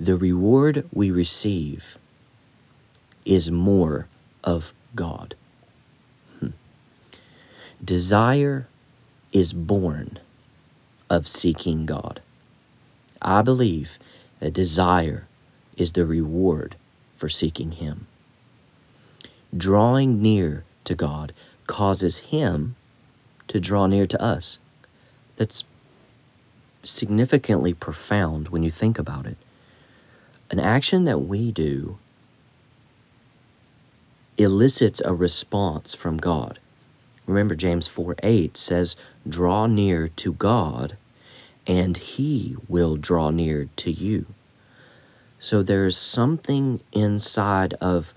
The 0.00 0.16
reward 0.16 0.88
we 0.92 1.10
receive 1.10 1.98
is 3.24 3.50
more 3.50 4.06
of 4.44 4.72
God. 4.94 5.34
Hmm. 6.40 6.50
Desire 7.84 8.66
is 9.32 9.52
born 9.52 10.18
of 11.10 11.28
seeking 11.28 11.86
God. 11.86 12.20
I 13.20 13.42
believe 13.42 13.98
that 14.40 14.52
desire 14.52 15.26
is 15.76 15.92
the 15.92 16.06
reward 16.06 16.76
for 17.16 17.28
seeking 17.28 17.72
Him. 17.72 18.06
Drawing 19.56 20.20
near 20.20 20.64
to 20.84 20.94
God 20.94 21.32
causes 21.66 22.18
Him 22.18 22.76
to 23.48 23.58
draw 23.60 23.86
near 23.86 24.06
to 24.06 24.22
us 24.22 24.58
that's 25.36 25.64
significantly 26.82 27.72
profound 27.72 28.48
when 28.48 28.62
you 28.62 28.70
think 28.70 28.98
about 28.98 29.26
it. 29.26 29.36
An 30.50 30.58
action 30.58 31.04
that 31.04 31.18
we 31.18 31.52
do 31.52 31.98
elicits 34.36 35.02
a 35.04 35.14
response 35.14 35.94
from 35.94 36.16
God. 36.16 36.58
Remember, 37.26 37.54
James 37.54 37.86
4 37.86 38.16
8 38.22 38.56
says, 38.56 38.96
Draw 39.28 39.66
near 39.66 40.08
to 40.08 40.32
God, 40.32 40.96
and 41.66 41.96
He 41.96 42.56
will 42.68 42.96
draw 42.96 43.30
near 43.30 43.68
to 43.76 43.90
you. 43.90 44.26
So 45.38 45.62
there's 45.62 45.96
something 45.96 46.80
inside 46.92 47.74
of 47.74 48.14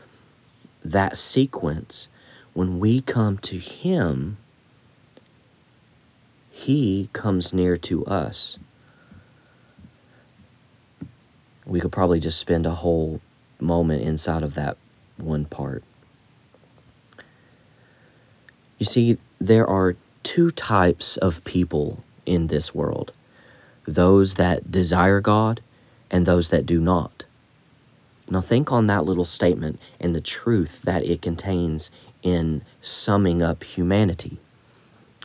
that 0.83 1.17
sequence 1.17 2.07
when 2.53 2.79
we 2.79 3.01
come 3.01 3.38
to 3.38 3.57
Him 3.57 4.38
he 6.61 7.09
comes 7.11 7.53
near 7.53 7.75
to 7.75 8.05
us. 8.05 8.59
We 11.65 11.79
could 11.79 11.91
probably 11.91 12.19
just 12.19 12.39
spend 12.39 12.67
a 12.67 12.75
whole 12.75 13.19
moment 13.59 14.03
inside 14.03 14.43
of 14.43 14.53
that 14.53 14.77
one 15.17 15.45
part. 15.45 15.83
You 18.77 18.85
see, 18.85 19.17
there 19.39 19.65
are 19.65 19.95
two 20.21 20.51
types 20.51 21.17
of 21.17 21.43
people 21.45 22.03
in 22.27 22.47
this 22.47 22.75
world 22.75 23.11
those 23.88 24.35
that 24.35 24.71
desire 24.71 25.19
God 25.19 25.61
and 26.11 26.27
those 26.27 26.50
that 26.50 26.67
do 26.67 26.79
not. 26.79 27.23
Now, 28.31 28.39
think 28.39 28.71
on 28.71 28.88
that 28.88 29.03
little 29.03 29.25
statement 29.25 29.77
and 30.00 30.15
the 30.15 30.21
truth 30.21 30.83
that 30.83 31.03
it 31.03 31.21
contains 31.21 31.91
in 32.23 32.61
summing 32.81 33.41
up 33.41 33.61
humanity. 33.65 34.38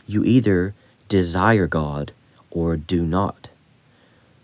You 0.05 0.25
either 0.25 0.75
desire 1.07 1.67
God 1.67 2.11
or 2.51 2.75
do 2.75 3.05
not. 3.05 3.47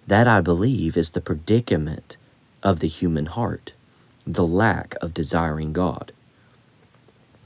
That, 0.08 0.29
I 0.29 0.39
believe, 0.39 0.96
is 0.96 1.10
the 1.10 1.20
predicament 1.20 2.15
of 2.63 2.79
the 2.79 2.88
human 2.88 3.25
heart, 3.25 3.74
the 4.25 4.48
lack 4.48 4.96
of 5.01 5.13
desiring 5.13 5.74
God. 5.74 6.13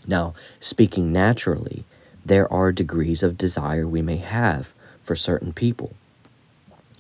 Now, 0.06 0.36
speaking 0.60 1.12
naturally, 1.12 1.84
there 2.24 2.52
are 2.54 2.72
degrees 2.72 3.24
of 3.24 3.40
desire 3.40 3.88
we 3.88 4.04
may 4.04 4.18
have 4.18 4.70
for 5.02 5.16
certain 5.16 5.52
people. 5.52 5.96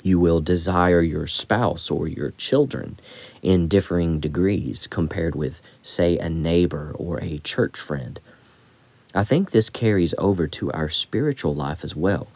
You 0.03 0.19
will 0.19 0.41
desire 0.41 1.01
your 1.01 1.27
spouse 1.27 1.91
or 1.91 2.07
your 2.07 2.31
children 2.31 2.99
in 3.41 3.67
differing 3.67 4.19
degrees 4.19 4.87
compared 4.87 5.35
with, 5.35 5.61
say, 5.83 6.17
a 6.17 6.29
neighbor 6.29 6.93
or 6.95 7.19
a 7.21 7.39
church 7.39 7.77
friend 7.77 8.19
I 9.17 9.23
think 9.23 9.49
this 9.49 9.71
carries 9.71 10.13
over 10.19 10.47
to 10.47 10.71
our 10.73 10.89
spiritual 10.89 11.55
life 11.55 11.83
as 11.83 11.95
well. 11.95 12.27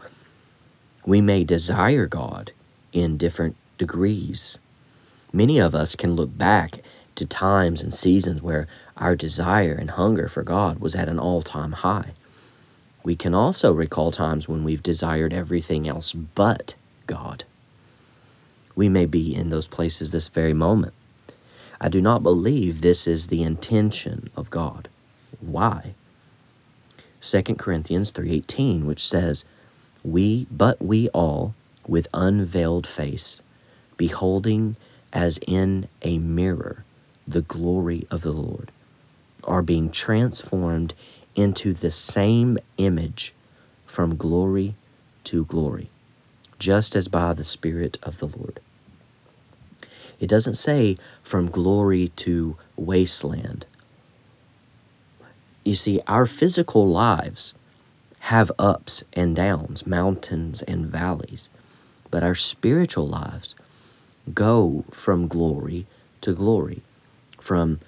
We 1.06 1.22
may 1.22 1.44
desire 1.44 2.08
God 2.08 2.54
in 2.92 3.18
different 3.18 3.56
degrees. 3.78 4.58
Many 5.32 5.60
of 5.60 5.76
us 5.76 5.96
can 5.96 6.16
look 6.16 6.36
back 6.36 6.82
to 7.16 7.26
times 7.28 7.84
and 7.84 7.94
seasons 7.94 8.42
where 8.42 8.68
our 8.98 9.16
desire 9.16 9.76
and 9.76 9.92
hunger 9.92 10.28
for 10.28 10.42
God 10.42 10.80
was 10.80 10.96
at 10.96 11.08
an 11.08 11.20
all 11.20 11.44
time 11.44 11.74
high. 11.74 12.14
We 13.04 13.16
can 13.16 13.36
also 13.36 13.72
recall 13.74 14.12
times 14.12 14.48
when 14.48 14.64
we've 14.64 14.82
desired 14.82 15.34
everything 15.34 15.88
else 15.88 16.14
but 16.14 16.74
God. 17.06 17.44
We 18.76 18.90
may 18.90 19.06
be 19.06 19.36
in 19.36 19.50
those 19.50 19.68
places 19.68 20.12
this 20.12 20.28
very 20.28 20.54
moment. 20.54 20.94
I 21.80 21.90
do 21.90 22.02
not 22.02 22.24
believe 22.24 22.82
this 22.82 23.08
is 23.08 23.28
the 23.28 23.44
intention 23.44 24.30
of 24.36 24.50
God. 24.50 24.88
Why? 25.40 25.96
2 27.22 27.58
Corinthians 27.58 28.12
3:18 28.12 28.86
which 28.86 29.08
says, 29.08 29.46
"We 30.04 30.48
but 30.52 30.82
we 30.82 31.10
all 31.10 31.54
with 31.88 32.08
unveiled 32.14 32.88
face 32.88 33.42
beholding 33.98 34.76
as 35.14 35.40
in 35.48 35.88
a 36.02 36.18
mirror 36.18 36.84
the 37.28 37.42
glory 37.42 38.08
of 38.10 38.22
the 38.22 38.34
Lord 38.34 38.72
are 39.44 39.62
being 39.62 39.90
transformed 39.92 40.94
into 41.36 41.74
the 41.74 41.92
same 41.92 42.58
image 42.78 43.34
from 43.86 44.16
glory 44.16 44.76
to 45.26 45.46
glory 45.46 45.90
just 46.62 46.96
as 46.96 47.08
by 47.08 47.34
the 47.34 47.44
spirit 47.44 47.98
of 48.04 48.20
the 48.20 48.28
Lord." 48.28 48.60
It 50.20 50.28
doesn't 50.28 50.56
say 50.56 50.98
from 51.24 51.50
glory 51.50 52.10
to 52.18 52.56
wasteland. 52.78 53.66
You 55.64 55.76
see, 55.76 56.00
our 56.08 56.28
physical 56.28 56.88
lives 56.88 57.56
have 58.32 58.52
ups 58.60 59.04
and 59.14 59.36
downs, 59.36 59.88
mountains 59.88 60.62
and 60.62 60.86
valleys, 60.86 61.50
but 62.12 62.24
our 62.24 62.36
spiritual 62.36 63.08
lives 63.08 63.56
go 64.34 64.86
from 64.92 65.28
glory 65.28 65.88
to 66.22 66.34
glory, 66.34 66.84
from, 67.40 67.80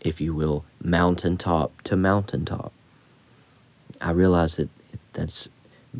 if 0.00 0.20
you 0.20 0.34
will, 0.34 0.64
mountaintop 0.82 1.70
to 1.82 1.96
mountaintop. 1.96 2.72
I 4.00 4.10
realize 4.10 4.56
that 4.56 4.68
that's 5.12 5.48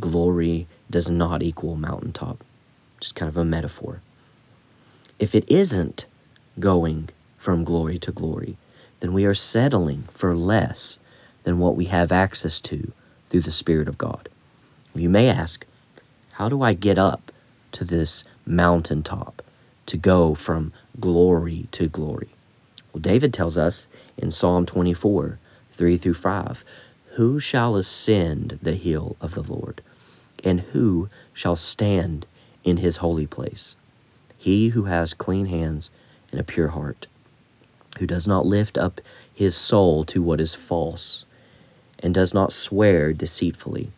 glory 0.00 0.66
does 0.90 1.11
not 1.11 1.42
equal 1.42 1.76
mountaintop, 1.76 2.42
just 3.00 3.14
kind 3.14 3.28
of 3.28 3.37
a 3.37 3.45
metaphor. 3.45 4.00
If 5.18 5.35
it 5.35 5.45
isn't 5.49 6.07
going 6.59 7.11
from 7.37 7.64
glory 7.64 7.99
to 7.99 8.12
glory, 8.12 8.57
then 9.00 9.12
we 9.12 9.25
are 9.25 9.35
settling 9.35 10.04
for 10.12 10.35
less 10.35 10.99
than 11.45 11.59
what 11.59 11.76
we 11.76 11.87
have 11.87 12.12
access 12.12 12.61
to 12.61 12.92
through 13.28 13.42
the 13.42 13.52
Spirit 13.52 13.88
of 13.88 13.99
God. 13.99 14.28
You 14.95 15.09
may 15.09 15.28
ask, 15.28 15.64
how 16.33 16.49
do 16.49 16.62
I 16.62 16.73
get 16.73 16.99
up 16.99 17.33
to 17.73 17.85
this 17.85 18.25
mountaintop 18.47 19.42
to 19.87 19.97
go 19.97 20.35
from 20.35 20.73
glory 20.99 21.68
to 21.73 21.88
glory? 21.88 22.28
Well, 22.92 23.00
David 23.00 23.33
tells 23.33 23.57
us 23.57 23.87
in 24.16 24.30
Psalm 24.30 24.66
24, 24.66 25.38
3 25.73 25.97
through 25.97 26.14
5, 26.14 26.64
Who 27.12 27.38
shall 27.38 27.76
ascend 27.76 28.59
the 28.62 28.75
hill 28.75 29.16
of 29.21 29.35
the 29.35 29.42
Lord? 29.42 29.83
And 30.45 30.61
who 30.61 31.09
shall 31.33 31.57
stand 31.57 32.26
in 32.64 32.78
his 32.78 32.99
holy 32.99 33.26
place? 33.26 33.76
He 34.37 34.68
who 34.68 34.85
has 34.85 35.14
clean 35.14 35.47
hands 35.47 35.90
and 36.30 36.40
a 36.40 36.45
pure 36.45 36.68
heart, 36.68 37.07
who 37.99 38.07
does 38.07 38.28
not 38.28 38.47
lift 38.47 38.78
up 38.78 39.00
his 39.35 39.57
soul 39.57 40.04
to 40.04 40.23
what 40.23 40.40
is 40.40 40.54
false, 40.54 41.25
and 41.99 42.14
does 42.14 42.33
not 42.33 42.52
swear 42.52 43.12
deceitfully. 43.12 43.90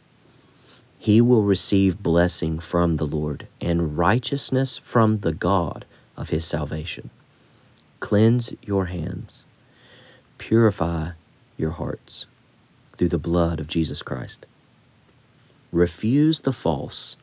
He 0.98 1.20
will 1.20 1.42
receive 1.42 2.02
blessing 2.02 2.58
from 2.58 2.96
the 2.96 3.06
Lord 3.06 3.46
and 3.60 3.96
righteousness 3.96 4.78
from 4.78 5.20
the 5.20 5.32
God 5.32 5.84
of 6.16 6.30
his 6.30 6.44
salvation. 6.44 7.10
Cleanse 8.00 8.52
your 8.62 8.86
hands, 8.86 9.44
purify 10.38 11.12
your 11.56 11.70
hearts 11.70 12.26
through 12.96 13.08
the 13.08 13.18
blood 13.18 13.60
of 13.60 13.66
Jesus 13.66 14.02
Christ. 14.02 14.46
Refuse 15.72 16.40
the 16.40 16.52
false, 16.52 17.16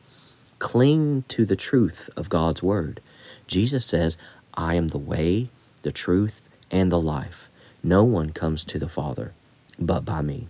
cling 0.58 1.24
to 1.28 1.44
the 1.44 1.56
truth 1.56 2.08
of 2.16 2.28
God's 2.28 2.62
word. 2.62 3.00
Jesus 3.46 3.84
says, 3.84 4.16
I 4.54 4.74
am 4.74 4.88
the 4.88 4.98
way, 4.98 5.50
the 5.82 5.92
truth, 5.92 6.48
and 6.70 6.90
the 6.90 7.00
life. 7.00 7.48
No 7.82 8.04
one 8.04 8.30
comes 8.30 8.64
to 8.64 8.78
the 8.78 8.88
Father 8.88 9.32
but 9.78 10.04
by 10.04 10.22
me. 10.22 10.48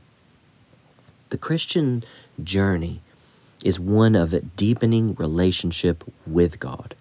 The 1.31 1.39
Christian 1.39 2.05
journey 2.43 3.03
is 3.65 3.79
one 3.79 4.15
of 4.15 4.33
a 4.33 4.41
deepening 4.41 5.15
relationship 5.15 6.05
with 6.27 6.59
God. 6.59 6.95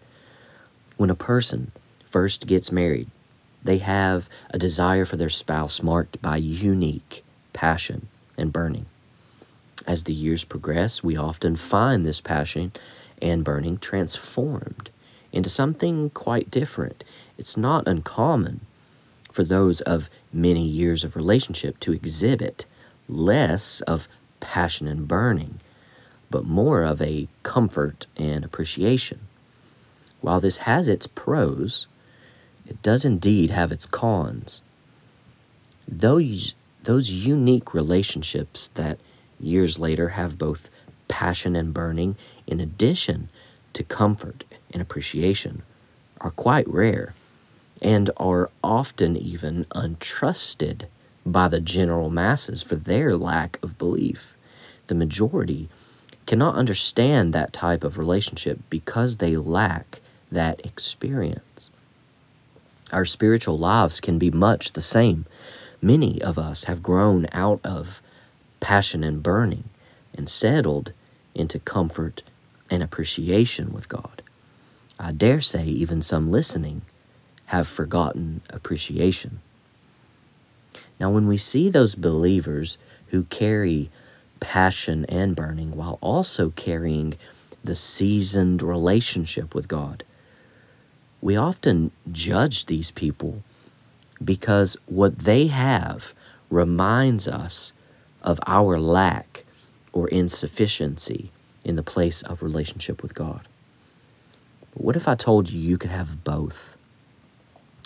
When 0.97 1.09
a 1.09 1.15
person 1.15 1.71
first 2.05 2.47
gets 2.47 2.71
married, 2.71 3.09
they 3.63 3.77
have 3.77 4.29
a 4.49 4.57
desire 4.57 5.05
for 5.05 5.17
their 5.17 5.29
spouse 5.29 5.81
marked 5.81 6.21
by 6.21 6.37
unique 6.37 7.23
passion 7.53 8.07
and 8.37 8.51
burning. 8.51 8.87
As 9.87 10.03
the 10.03 10.13
years 10.13 10.43
progress, 10.43 11.01
we 11.01 11.15
often 11.15 11.55
find 11.55 12.05
this 12.05 12.19
passion 12.19 12.73
and 13.21 13.45
burning 13.45 13.77
transformed 13.77 14.89
into 15.31 15.49
something 15.49 16.09
quite 16.09 16.51
different. 16.51 17.05
It's 17.37 17.55
not 17.55 17.87
uncommon 17.87 18.59
for 19.31 19.45
those 19.45 19.79
of 19.81 20.09
many 20.33 20.65
years 20.65 21.05
of 21.05 21.15
relationship 21.15 21.79
to 21.79 21.93
exhibit 21.93 22.65
less 23.07 23.79
of 23.81 24.09
passion 24.41 24.87
and 24.87 25.07
burning, 25.07 25.61
but 26.29 26.43
more 26.43 26.83
of 26.83 27.01
a 27.01 27.29
comfort 27.43 28.07
and 28.17 28.43
appreciation. 28.43 29.21
While 30.19 30.41
this 30.41 30.57
has 30.57 30.89
its 30.89 31.07
pros, 31.07 31.87
it 32.65 32.81
does 32.81 33.05
indeed 33.05 33.51
have 33.51 33.71
its 33.71 33.85
cons. 33.85 34.61
Those, 35.87 36.55
those 36.83 37.09
unique 37.09 37.73
relationships 37.73 38.69
that 38.73 38.99
years 39.39 39.79
later 39.79 40.09
have 40.09 40.37
both 40.37 40.69
passion 41.07 41.55
and 41.55 41.73
burning, 41.73 42.15
in 42.45 42.59
addition 42.59 43.29
to 43.73 43.83
comfort 43.83 44.43
and 44.71 44.81
appreciation, 44.81 45.61
are 46.19 46.31
quite 46.31 46.67
rare 46.67 47.13
and 47.81 48.09
are 48.17 48.49
often 48.63 49.15
even 49.15 49.65
untrusted 49.65 50.85
by 51.25 51.47
the 51.47 51.59
general 51.59 52.09
masses 52.09 52.63
for 52.63 52.75
their 52.75 53.15
lack 53.15 53.59
of 53.61 53.77
belief. 53.77 54.35
The 54.87 54.95
majority 54.95 55.69
cannot 56.25 56.55
understand 56.55 57.33
that 57.33 57.53
type 57.53 57.83
of 57.83 57.97
relationship 57.97 58.59
because 58.69 59.17
they 59.17 59.35
lack 59.37 59.99
that 60.31 60.65
experience. 60.65 61.69
Our 62.91 63.05
spiritual 63.05 63.57
lives 63.57 63.99
can 63.99 64.17
be 64.17 64.31
much 64.31 64.73
the 64.73 64.81
same. 64.81 65.25
Many 65.81 66.21
of 66.21 66.39
us 66.39 66.65
have 66.65 66.81
grown 66.81 67.27
out 67.31 67.59
of 67.63 68.01
passion 68.67 69.01
and 69.01 69.23
burning 69.23 69.63
and 70.13 70.27
settled 70.27 70.91
into 71.33 71.57
comfort 71.57 72.21
and 72.69 72.83
appreciation 72.83 73.71
with 73.71 73.87
God. 73.87 74.21
I 74.99 75.13
dare 75.13 75.39
say 75.39 75.63
even 75.63 76.01
some 76.01 76.29
listening 76.31 76.81
have 77.45 77.65
forgotten 77.65 78.41
appreciation. 78.49 79.39
Now, 80.99 81.09
when 81.09 81.27
we 81.29 81.37
see 81.37 81.69
those 81.69 81.95
believers 81.95 82.77
who 83.07 83.23
carry 83.23 83.89
passion 84.41 85.05
and 85.05 85.33
burning 85.33 85.71
while 85.71 85.97
also 86.01 86.49
carrying 86.49 87.13
the 87.63 87.73
seasoned 87.73 88.61
relationship 88.61 89.55
with 89.55 89.69
God, 89.69 90.03
we 91.21 91.37
often 91.37 91.91
judge 92.11 92.65
these 92.65 92.91
people 92.91 93.43
because 94.21 94.75
what 94.87 95.19
they 95.19 95.47
have 95.47 96.13
reminds 96.49 97.29
us 97.29 97.71
of 98.21 98.39
our 98.45 98.79
lack 98.79 99.45
or 99.93 100.07
insufficiency 100.07 101.31
in 101.63 101.75
the 101.75 101.83
place 101.83 102.21
of 102.21 102.41
relationship 102.41 103.01
with 103.01 103.13
God. 103.13 103.47
But 104.73 104.83
what 104.83 104.95
if 104.95 105.07
I 105.07 105.15
told 105.15 105.49
you 105.49 105.59
you 105.59 105.77
could 105.77 105.91
have 105.91 106.23
both? 106.23 106.75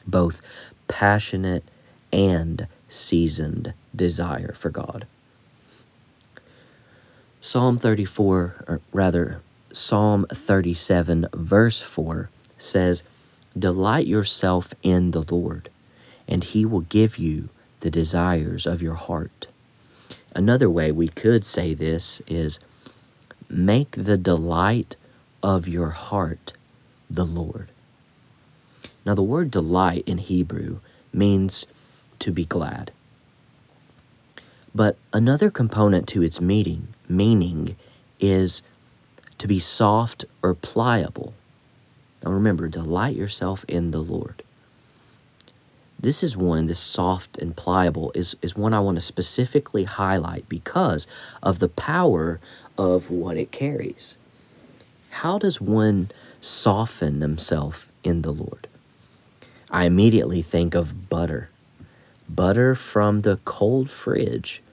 Both 0.05 0.41
passionate 0.87 1.63
and 2.11 2.67
seasoned 2.89 3.73
desire 3.95 4.53
for 4.53 4.69
God. 4.69 5.07
Psalm 7.39 7.77
34, 7.77 8.65
or 8.67 8.81
rather, 8.91 9.41
Psalm 9.73 10.25
37, 10.31 11.27
verse 11.33 11.81
4 11.81 12.29
says, 12.57 13.03
Delight 13.57 14.05
yourself 14.05 14.73
in 14.83 15.11
the 15.11 15.23
Lord, 15.23 15.69
and 16.27 16.43
he 16.43 16.65
will 16.65 16.81
give 16.81 17.17
you 17.17 17.49
the 17.79 17.89
desires 17.89 18.65
of 18.65 18.81
your 18.81 18.93
heart. 18.93 19.47
Another 20.33 20.69
way 20.69 20.91
we 20.91 21.07
could 21.09 21.45
say 21.45 21.73
this 21.73 22.21
is, 22.27 22.59
Make 23.49 23.91
the 23.91 24.17
delight 24.17 24.95
of 25.43 25.67
your 25.67 25.89
heart 25.89 26.53
the 27.09 27.25
Lord. 27.25 27.69
Now, 29.05 29.15
the 29.15 29.23
word 29.23 29.51
delight 29.51 30.03
in 30.05 30.19
Hebrew 30.19 30.79
means 31.11 31.65
to 32.19 32.31
be 32.31 32.45
glad. 32.45 32.91
But 34.73 34.97
another 35.11 35.49
component 35.49 36.07
to 36.09 36.21
its 36.21 36.39
meaning, 36.39 36.89
meaning 37.09 37.75
is 38.19 38.61
to 39.37 39.47
be 39.47 39.59
soft 39.59 40.23
or 40.41 40.53
pliable. 40.53 41.33
Now 42.23 42.31
remember, 42.31 42.67
delight 42.67 43.15
yourself 43.15 43.65
in 43.67 43.91
the 43.91 43.99
Lord. 43.99 44.43
This 46.01 46.23
is 46.23 46.35
one, 46.35 46.65
this 46.65 46.79
soft 46.79 47.37
and 47.37 47.55
pliable, 47.55 48.11
is, 48.15 48.35
is 48.41 48.55
one 48.55 48.73
I 48.73 48.79
want 48.79 48.97
to 48.97 49.01
specifically 49.01 49.83
highlight 49.83 50.49
because 50.49 51.05
of 51.43 51.59
the 51.59 51.69
power 51.69 52.39
of 52.75 53.11
what 53.11 53.37
it 53.37 53.51
carries. 53.51 54.17
How 55.11 55.37
does 55.37 55.61
one 55.61 56.09
soften 56.41 57.19
themselves 57.19 57.85
in 58.03 58.23
the 58.23 58.31
Lord? 58.31 58.67
I 59.69 59.85
immediately 59.85 60.41
think 60.41 60.73
of 60.73 61.07
butter. 61.07 61.49
Butter 62.27 62.73
from 62.73 63.19
the 63.19 63.37
cold 63.45 63.87
fridge 63.87 64.63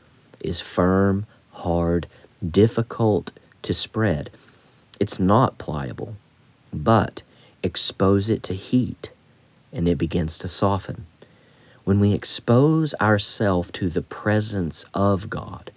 is 0.41 0.61
firm, 0.61 1.27
hard, 1.53 2.07
difficult 2.49 3.33
to 3.63 3.75
spread. 3.75 4.31
It's 4.99 5.19
not 5.19 5.59
pliable, 5.59 6.17
but 6.73 7.21
expose 7.63 8.31
it 8.31 8.43
to 8.45 8.55
heat 8.55 9.11
and 9.75 9.87
it 9.87 9.99
begins 9.99 10.39
to 10.39 10.49
soften. 10.49 11.05
When 11.89 12.01
we 12.01 12.13
expose 12.13 12.95
ourselves 13.01 13.71
to 13.71 13.89
the 13.89 14.03
presence 14.03 14.85
of 14.93 15.31
God, 15.31 15.71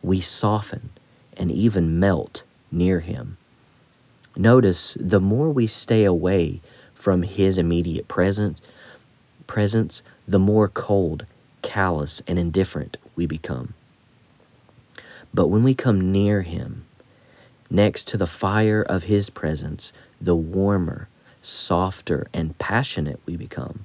we 0.00 0.20
soften 0.20 0.90
and 1.36 1.50
even 1.50 1.98
melt 1.98 2.44
near 2.70 3.00
Him. 3.00 3.36
Notice 4.36 4.96
the 5.00 5.18
more 5.18 5.50
we 5.50 5.66
stay 5.66 6.04
away 6.04 6.60
from 6.94 7.24
his 7.24 7.58
immediate 7.58 8.06
presence, 8.06 8.60
presence, 9.48 10.04
the 10.28 10.38
more 10.38 10.68
cold, 10.68 11.26
callous, 11.62 12.22
and 12.28 12.38
indifferent 12.38 12.96
we 13.16 13.26
become. 13.26 13.74
But 15.34 15.48
when 15.48 15.64
we 15.64 15.74
come 15.74 16.12
near 16.12 16.42
him, 16.42 16.84
next 17.68 18.06
to 18.06 18.16
the 18.16 18.28
fire 18.28 18.82
of 18.82 19.02
his 19.02 19.30
presence, 19.30 19.92
the 20.20 20.36
warmer, 20.36 21.08
softer, 21.42 22.28
and 22.32 22.56
passionate 22.58 23.18
we 23.26 23.36
become. 23.36 23.84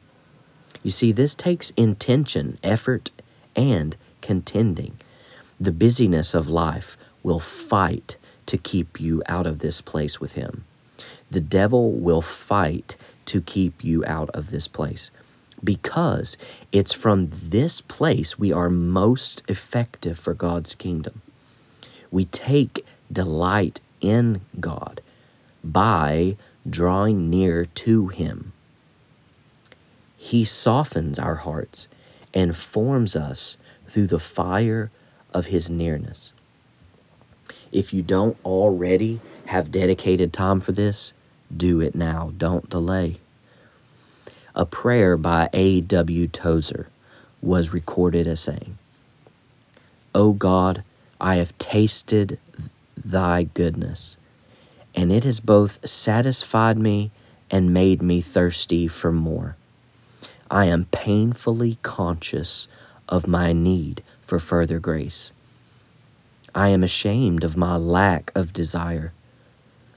You 0.86 0.92
see, 0.92 1.12
this 1.12 1.34
takes 1.34 1.72
intention, 1.72 2.60
effort, 2.62 3.10
and 3.56 3.98
contending. 4.22 5.00
The 5.60 5.72
busyness 5.72 6.36
of 6.36 6.48
life 6.48 6.96
will 7.24 7.40
fight 7.40 8.18
to 8.46 8.60
keep 8.60 9.02
you 9.02 9.24
out 9.26 9.48
of 9.48 9.58
this 9.58 9.82
place 9.82 10.22
with 10.22 10.34
him. 10.34 10.64
The 11.32 11.42
devil 11.42 11.92
will 11.92 12.22
fight 12.22 12.98
to 13.26 13.42
keep 13.42 13.84
you 13.84 14.06
out 14.06 14.30
of 14.36 14.52
this 14.52 14.68
place 14.68 15.10
because 15.64 16.38
it's 16.72 16.94
from 16.94 17.32
this 17.32 17.82
place 17.82 18.38
we 18.38 18.54
are 18.54 18.70
most 18.70 19.42
effective 19.48 20.20
for 20.20 20.36
God's 20.36 20.76
kingdom. 20.76 21.24
We 22.12 22.26
take 22.26 22.86
delight 23.12 23.82
in 24.02 24.42
God 24.60 25.02
by 25.64 26.38
drawing 26.70 27.32
near 27.32 27.66
to 27.66 28.10
Him. 28.10 28.54
He 30.26 30.44
softens 30.44 31.20
our 31.20 31.36
hearts 31.36 31.88
and 32.34 32.56
forms 32.56 33.16
us 33.16 33.58
through 33.88 34.08
the 34.08 34.18
fire 34.18 34.90
of 35.32 35.46
His 35.46 35.70
nearness. 35.70 36.34
If 37.72 37.94
you 37.94 38.02
don't 38.02 38.36
already 38.44 39.22
have 39.46 39.72
dedicated 39.72 40.34
time 40.34 40.62
for 40.62 40.72
this, 40.72 41.14
do 41.56 41.80
it 41.80 41.94
now. 41.94 42.32
Don't 42.40 42.68
delay. 42.72 43.20
A 44.56 44.66
prayer 44.66 45.16
by 45.16 45.48
A.W. 45.54 46.28
Tozer 46.30 46.88
was 47.40 47.72
recorded 47.72 48.26
as 48.26 48.40
saying, 48.40 48.80
O 50.16 50.34
God, 50.34 50.84
I 51.22 51.36
have 51.36 51.56
tasted 51.60 52.40
thy 52.98 53.44
goodness, 53.44 54.18
and 54.96 55.12
it 55.12 55.24
has 55.24 55.40
both 55.40 55.88
satisfied 55.88 56.80
me 56.80 57.12
and 57.52 57.72
made 57.72 58.02
me 58.02 58.22
thirsty 58.22 58.88
for 58.88 59.12
more. 59.12 59.56
I 60.50 60.66
am 60.66 60.86
painfully 60.86 61.80
conscious 61.82 62.68
of 63.10 63.28
my 63.28 63.54
need 63.54 64.04
for 64.26 64.40
further 64.40 64.80
grace. 64.80 65.32
I 66.54 66.70
am 66.70 66.84
ashamed 66.84 67.44
of 67.44 67.58
my 67.58 67.76
lack 67.76 68.32
of 68.36 68.54
desire. 68.54 69.12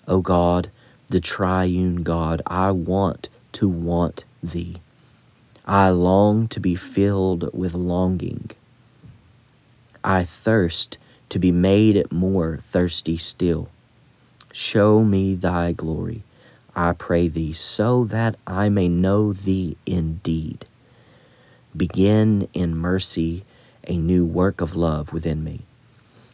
O 0.06 0.20
God, 0.20 0.70
the 1.08 1.20
triune 1.20 2.02
God, 2.02 2.42
I 2.46 2.70
want 2.70 3.28
to 3.52 3.68
want 3.68 4.24
thee. 4.42 4.78
I 5.66 5.90
long 5.90 6.48
to 6.48 6.61
be 6.61 6.74
filled 6.74 7.52
with 7.54 7.74
longing. 7.74 8.50
I 10.02 10.24
thirst 10.24 10.96
to 11.28 11.38
be 11.38 11.52
made 11.52 12.11
more 12.11 12.56
thirsty 12.56 13.18
still. 13.18 13.68
Show 14.52 15.04
me 15.04 15.34
thy 15.34 15.72
glory, 15.72 16.24
I 16.79 16.93
pray 16.93 17.27
thee, 17.27 17.55
so 17.55 18.05
that 18.05 18.37
I 18.47 18.69
may 18.69 18.87
know 18.87 19.33
thee 19.33 19.77
indeed. 19.85 20.64
Begin 21.77 22.47
in 22.55 22.77
mercy 22.77 23.45
a 23.83 23.97
new 23.97 24.25
work 24.25 24.61
of 24.61 24.77
love 24.77 25.12
within 25.12 25.43
me. 25.43 25.62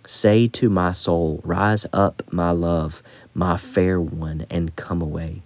Say 0.04 0.46
to 0.48 0.68
my 0.68 0.92
soul, 0.92 1.40
Rise 1.44 1.86
up, 1.94 2.22
my 2.30 2.50
love, 2.50 3.02
my 3.32 3.56
fair 3.56 3.98
one, 3.98 4.44
and 4.50 4.76
come 4.76 5.00
away. 5.00 5.40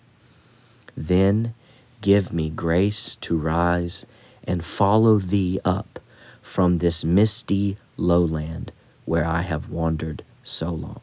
Then 0.97 1.55
give 2.01 2.33
me 2.33 2.51
grace 2.51 3.15
to 3.21 3.39
rise 3.39 4.05
and 4.43 4.65
follow 4.65 5.21
thee 5.21 5.61
up 5.65 6.01
from 6.43 6.79
this 6.79 7.05
misty 7.05 7.77
lowland 7.97 8.73
where 9.05 9.25
I 9.25 9.43
have 9.43 9.71
wandered 9.71 10.25
so 10.43 10.71
long. 10.71 11.03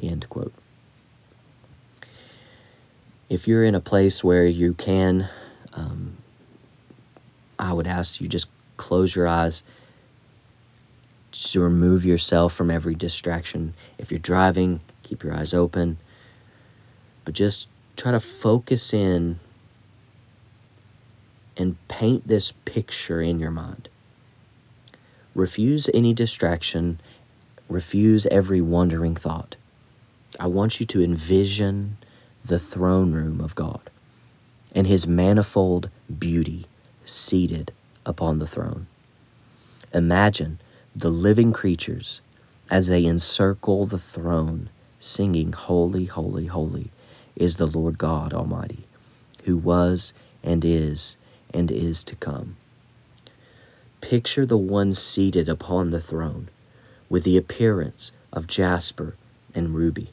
End 0.00 0.28
quote. 0.28 0.54
If 3.28 3.48
you're 3.48 3.64
in 3.64 3.74
a 3.74 3.80
place 3.80 4.22
where 4.22 4.46
you 4.46 4.74
can, 4.74 5.28
um, 5.72 6.16
I 7.58 7.72
would 7.72 7.86
ask 7.86 8.20
you 8.20 8.28
just 8.28 8.48
close 8.76 9.14
your 9.14 9.26
eyes 9.26 9.62
to 11.32 11.60
remove 11.60 12.04
yourself 12.04 12.52
from 12.52 12.70
every 12.70 12.94
distraction. 12.94 13.74
If 13.98 14.10
you're 14.10 14.18
driving, 14.18 14.80
keep 15.02 15.24
your 15.24 15.34
eyes 15.34 15.54
open, 15.54 15.98
but 17.24 17.34
just 17.34 17.68
try 17.96 18.12
to 18.12 18.20
focus 18.20 18.92
in 18.92 19.40
and 21.56 21.76
paint 21.88 22.26
this 22.26 22.52
picture 22.64 23.20
in 23.20 23.38
your 23.38 23.50
mind. 23.50 23.88
Refuse 25.34 25.88
any 25.94 26.12
distraction, 26.12 27.00
refuse 27.68 28.26
every 28.26 28.60
wandering 28.60 29.16
thought. 29.16 29.56
I 30.38 30.46
want 30.46 30.78
you 30.78 30.86
to 30.86 31.02
envision 31.02 31.96
the 32.44 32.58
throne 32.58 33.12
room 33.12 33.40
of 33.40 33.54
God 33.54 33.90
and 34.74 34.86
his 34.86 35.06
manifold 35.06 35.88
beauty 36.18 36.66
seated 37.06 37.72
upon 38.04 38.38
the 38.38 38.46
throne. 38.46 38.86
Imagine 39.92 40.58
the 40.94 41.10
living 41.10 41.52
creatures 41.52 42.20
as 42.70 42.88
they 42.88 43.04
encircle 43.04 43.86
the 43.86 43.98
throne, 43.98 44.68
singing, 44.98 45.52
Holy, 45.52 46.06
holy, 46.06 46.46
holy 46.46 46.90
is 47.36 47.56
the 47.56 47.66
Lord 47.66 47.98
God 47.98 48.32
Almighty, 48.32 48.86
who 49.44 49.56
was 49.56 50.12
and 50.42 50.64
is 50.64 51.16
and 51.52 51.70
is 51.70 52.02
to 52.04 52.16
come. 52.16 52.56
Picture 54.00 54.44
the 54.44 54.58
one 54.58 54.92
seated 54.92 55.48
upon 55.48 55.90
the 55.90 56.00
throne 56.00 56.48
with 57.08 57.24
the 57.24 57.36
appearance 57.36 58.12
of 58.32 58.46
jasper 58.46 59.16
and 59.54 59.74
ruby. 59.74 60.12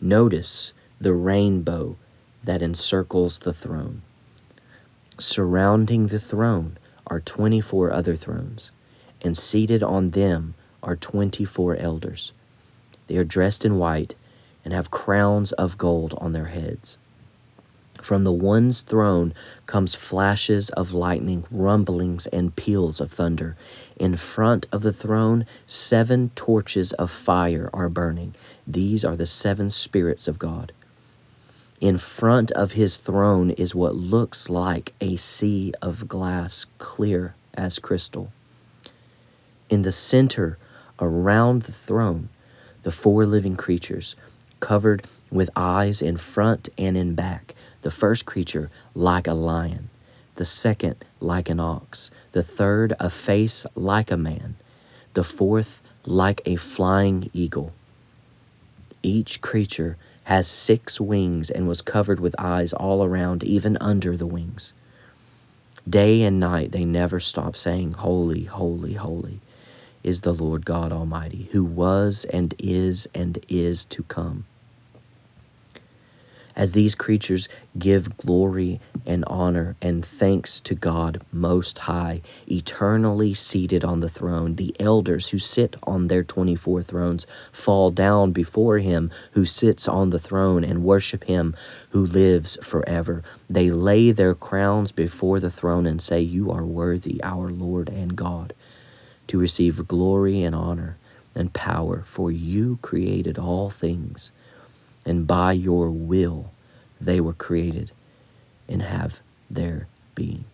Notice 0.00 0.72
the 1.00 1.12
rainbow 1.12 1.96
that 2.44 2.62
encircles 2.62 3.40
the 3.40 3.52
throne. 3.52 4.02
Surrounding 5.18 6.06
the 6.06 6.18
throne 6.18 6.78
are 7.06 7.20
24 7.20 7.92
other 7.92 8.16
thrones, 8.16 8.70
and 9.22 9.36
seated 9.36 9.82
on 9.82 10.10
them 10.10 10.54
are 10.82 10.96
24 10.96 11.76
elders. 11.76 12.32
They 13.08 13.16
are 13.16 13.24
dressed 13.24 13.64
in 13.64 13.78
white 13.78 14.14
and 14.64 14.72
have 14.74 14.90
crowns 14.90 15.52
of 15.52 15.78
gold 15.78 16.14
on 16.18 16.32
their 16.32 16.46
heads. 16.46 16.98
From 18.02 18.24
the 18.24 18.32
one's 18.32 18.82
throne 18.82 19.32
comes 19.66 19.94
flashes 19.94 20.70
of 20.70 20.92
lightning, 20.92 21.44
rumblings, 21.50 22.26
and 22.26 22.54
peals 22.54 23.00
of 23.00 23.10
thunder. 23.10 23.56
In 23.96 24.16
front 24.16 24.66
of 24.70 24.82
the 24.82 24.92
throne, 24.92 25.46
seven 25.66 26.30
torches 26.34 26.92
of 26.92 27.10
fire 27.10 27.70
are 27.72 27.88
burning. 27.88 28.34
These 28.66 29.04
are 29.04 29.16
the 29.16 29.26
seven 29.26 29.70
spirits 29.70 30.28
of 30.28 30.38
God. 30.38 30.72
In 31.80 31.98
front 31.98 32.50
of 32.52 32.72
his 32.72 32.96
throne 32.96 33.50
is 33.50 33.74
what 33.74 33.94
looks 33.94 34.48
like 34.48 34.94
a 35.00 35.16
sea 35.16 35.74
of 35.82 36.08
glass, 36.08 36.64
clear 36.78 37.34
as 37.52 37.78
crystal. 37.78 38.32
In 39.68 39.82
the 39.82 39.92
center, 39.92 40.56
around 40.98 41.62
the 41.62 41.72
throne, 41.72 42.30
the 42.82 42.90
four 42.90 43.26
living 43.26 43.56
creatures, 43.56 44.16
covered 44.60 45.06
with 45.30 45.50
eyes 45.54 46.00
in 46.00 46.16
front 46.16 46.70
and 46.78 46.96
in 46.96 47.14
back. 47.14 47.54
The 47.82 47.90
first 47.90 48.24
creature 48.24 48.70
like 48.94 49.26
a 49.26 49.34
lion, 49.34 49.90
the 50.36 50.46
second 50.46 51.04
like 51.20 51.50
an 51.50 51.60
ox, 51.60 52.10
the 52.32 52.42
third 52.42 52.94
a 52.98 53.10
face 53.10 53.66
like 53.74 54.10
a 54.10 54.16
man, 54.16 54.56
the 55.12 55.24
fourth 55.24 55.82
like 56.06 56.40
a 56.46 56.56
flying 56.56 57.30
eagle. 57.34 57.72
Each 59.02 59.40
creature 59.40 59.98
has 60.26 60.48
six 60.48 61.00
wings 61.00 61.50
and 61.50 61.68
was 61.68 61.80
covered 61.80 62.18
with 62.18 62.34
eyes 62.36 62.72
all 62.72 63.04
around, 63.04 63.44
even 63.44 63.78
under 63.80 64.16
the 64.16 64.26
wings. 64.26 64.72
Day 65.88 66.22
and 66.22 66.40
night 66.40 66.72
they 66.72 66.84
never 66.84 67.20
stop 67.20 67.56
saying, 67.56 67.92
Holy, 67.92 68.42
holy, 68.42 68.94
holy 68.94 69.40
is 70.02 70.22
the 70.22 70.34
Lord 70.34 70.66
God 70.66 70.90
Almighty, 70.90 71.48
who 71.52 71.62
was 71.62 72.24
and 72.24 72.56
is 72.58 73.06
and 73.14 73.38
is 73.48 73.84
to 73.84 74.02
come 74.02 74.46
as 76.56 76.72
these 76.72 76.94
creatures 76.94 77.48
give 77.78 78.16
glory 78.16 78.80
and 79.04 79.24
honor 79.26 79.76
and 79.82 80.04
thanks 80.04 80.58
to 80.62 80.74
God 80.74 81.22
Most 81.30 81.78
High, 81.80 82.22
eternally 82.50 83.34
seated 83.34 83.84
on 83.84 84.00
the 84.00 84.08
throne. 84.08 84.56
The 84.56 84.74
elders 84.80 85.28
who 85.28 85.38
sit 85.38 85.76
on 85.82 86.08
their 86.08 86.24
24 86.24 86.82
thrones 86.82 87.26
fall 87.52 87.90
down 87.90 88.32
before 88.32 88.78
Him 88.78 89.10
who 89.32 89.44
sits 89.44 89.86
on 89.86 90.10
the 90.10 90.18
throne 90.18 90.64
and 90.64 90.82
worship 90.82 91.24
Him 91.24 91.54
who 91.90 92.04
lives 92.04 92.56
forever. 92.62 93.22
They 93.48 93.70
lay 93.70 94.10
their 94.10 94.34
crowns 94.34 94.92
before 94.92 95.38
the 95.38 95.50
throne 95.50 95.86
and 95.86 96.00
say, 96.00 96.20
You 96.20 96.50
are 96.50 96.64
worthy, 96.64 97.22
our 97.22 97.50
Lord 97.50 97.90
and 97.90 98.16
God, 98.16 98.54
to 99.28 99.38
receive 99.38 99.86
glory 99.86 100.42
and 100.42 100.54
honor 100.54 100.96
and 101.34 101.52
power, 101.52 102.02
for 102.06 102.32
you 102.32 102.78
created 102.80 103.38
all 103.38 103.68
things 103.68 104.30
and 105.06 105.26
by 105.26 105.52
your 105.52 105.90
will 105.90 106.52
they 107.00 107.20
were 107.20 107.32
created, 107.32 107.92
and 108.68 108.82
have 108.82 109.20
their 109.48 109.86
being. 110.14 110.44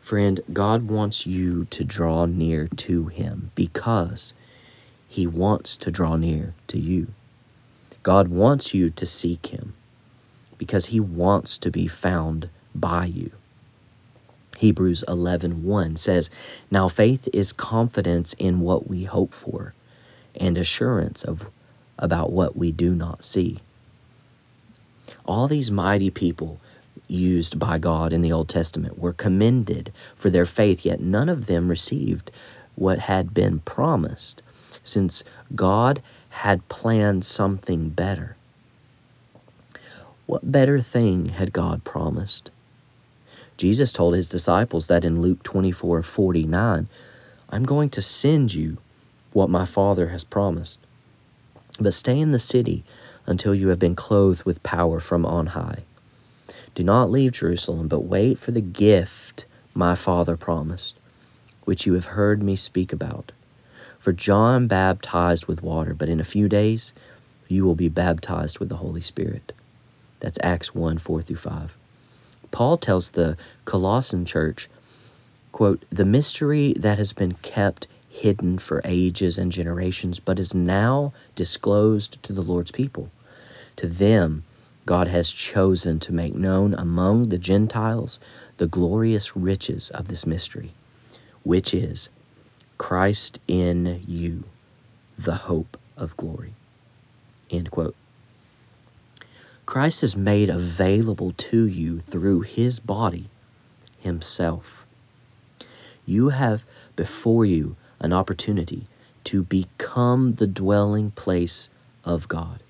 Friend, 0.00 0.40
God 0.52 0.88
wants 0.88 1.26
you 1.26 1.66
to 1.66 1.84
draw 1.84 2.24
near 2.24 2.68
to 2.76 3.08
Him 3.08 3.50
because 3.54 4.32
He 5.06 5.26
wants 5.26 5.76
to 5.76 5.90
draw 5.90 6.16
near 6.16 6.54
to 6.68 6.78
you. 6.78 7.08
God 8.02 8.28
wants 8.28 8.72
you 8.72 8.88
to 8.88 9.04
seek 9.04 9.48
Him 9.48 9.74
because 10.56 10.86
He 10.86 10.98
wants 10.98 11.58
to 11.58 11.70
be 11.70 11.86
found 11.86 12.48
by 12.74 13.04
you. 13.04 13.32
Hebrews 14.56 15.04
11:1 15.06 15.96
says, 15.96 16.30
"Now 16.70 16.88
faith 16.88 17.28
is 17.34 17.52
confidence 17.52 18.34
in 18.38 18.60
what 18.60 18.88
we 18.88 19.04
hope 19.04 19.34
for 19.34 19.74
and 20.34 20.56
assurance 20.56 21.22
of 21.22 21.50
about 21.98 22.32
what 22.32 22.56
we 22.56 22.72
do 22.72 22.94
not 22.94 23.24
see." 23.24 23.58
All 25.24 25.48
these 25.48 25.70
mighty 25.70 26.10
people 26.10 26.60
used 27.06 27.58
by 27.58 27.78
God 27.78 28.12
in 28.12 28.20
the 28.20 28.32
Old 28.32 28.48
Testament 28.48 28.98
were 28.98 29.12
commended 29.12 29.92
for 30.16 30.30
their 30.30 30.46
faith, 30.46 30.84
yet 30.84 31.00
none 31.00 31.28
of 31.28 31.46
them 31.46 31.68
received 31.68 32.30
what 32.74 32.98
had 33.00 33.34
been 33.34 33.60
promised, 33.60 34.42
since 34.84 35.24
God 35.54 36.02
had 36.30 36.68
planned 36.68 37.24
something 37.24 37.88
better. 37.88 38.36
What 40.26 40.52
better 40.52 40.80
thing 40.80 41.30
had 41.30 41.52
God 41.52 41.84
promised? 41.84 42.50
Jesus 43.56 43.90
told 43.90 44.14
his 44.14 44.28
disciples 44.28 44.86
that 44.86 45.04
in 45.04 45.20
Luke 45.20 45.42
24 45.42 46.02
49, 46.02 46.88
I'm 47.50 47.64
going 47.64 47.90
to 47.90 48.02
send 48.02 48.54
you 48.54 48.76
what 49.32 49.50
my 49.50 49.64
Father 49.64 50.08
has 50.08 50.22
promised. 50.22 50.78
But 51.78 51.94
stay 51.94 52.18
in 52.18 52.32
the 52.32 52.38
city 52.38 52.84
until 53.26 53.54
you 53.54 53.68
have 53.68 53.78
been 53.78 53.94
clothed 53.94 54.44
with 54.44 54.62
power 54.62 55.00
from 55.00 55.24
on 55.24 55.48
high. 55.48 55.84
Do 56.74 56.82
not 56.82 57.10
leave 57.10 57.32
Jerusalem, 57.32 57.88
but 57.88 58.00
wait 58.04 58.38
for 58.38 58.50
the 58.50 58.60
gift 58.60 59.44
my 59.74 59.94
Father 59.94 60.36
promised, 60.36 60.94
which 61.64 61.86
you 61.86 61.94
have 61.94 62.06
heard 62.06 62.42
me 62.42 62.56
speak 62.56 62.92
about. 62.92 63.32
For 63.98 64.12
John 64.12 64.66
baptized 64.66 65.46
with 65.46 65.62
water, 65.62 65.94
but 65.94 66.08
in 66.08 66.20
a 66.20 66.24
few 66.24 66.48
days 66.48 66.92
you 67.48 67.64
will 67.64 67.74
be 67.74 67.88
baptized 67.88 68.58
with 68.58 68.68
the 68.68 68.76
Holy 68.76 69.00
Spirit. 69.00 69.52
That's 70.20 70.38
Acts 70.42 70.74
1 70.74 70.98
4 70.98 71.22
through 71.22 71.36
5. 71.36 71.76
Paul 72.50 72.76
tells 72.76 73.10
the 73.10 73.36
Colossian 73.64 74.24
church, 74.24 74.68
quote, 75.52 75.84
the 75.90 76.04
mystery 76.04 76.74
that 76.78 76.98
has 76.98 77.12
been 77.12 77.32
kept 77.34 77.86
hidden 78.18 78.58
for 78.58 78.80
ages 78.84 79.38
and 79.38 79.52
generations, 79.52 80.20
but 80.20 80.38
is 80.38 80.54
now 80.54 81.12
disclosed 81.34 82.22
to 82.22 82.32
the 82.32 82.42
Lord's 82.42 82.70
people. 82.70 83.10
To 83.76 83.86
them, 83.86 84.44
God 84.86 85.08
has 85.08 85.30
chosen 85.30 86.00
to 86.00 86.12
make 86.12 86.34
known 86.34 86.74
among 86.74 87.24
the 87.24 87.38
Gentiles 87.38 88.18
the 88.56 88.66
glorious 88.66 89.36
riches 89.36 89.90
of 89.90 90.08
this 90.08 90.26
mystery, 90.26 90.72
which 91.42 91.72
is 91.72 92.08
Christ 92.76 93.38
in 93.46 94.02
you, 94.06 94.44
the 95.18 95.34
hope 95.34 95.78
of 95.96 96.16
glory. 96.16 96.54
End 97.50 97.70
quote. 97.70 97.94
Christ 99.66 100.02
is 100.02 100.16
made 100.16 100.48
available 100.48 101.32
to 101.36 101.66
you 101.66 102.00
through 102.00 102.40
his 102.40 102.80
body, 102.80 103.28
himself. 104.00 104.86
You 106.06 106.30
have 106.30 106.64
before 106.96 107.44
you 107.44 107.76
an 108.00 108.12
opportunity 108.12 108.86
to 109.24 109.42
become 109.42 110.34
the 110.34 110.46
dwelling 110.46 111.10
place 111.10 111.68
of 112.04 112.28
God, 112.28 112.60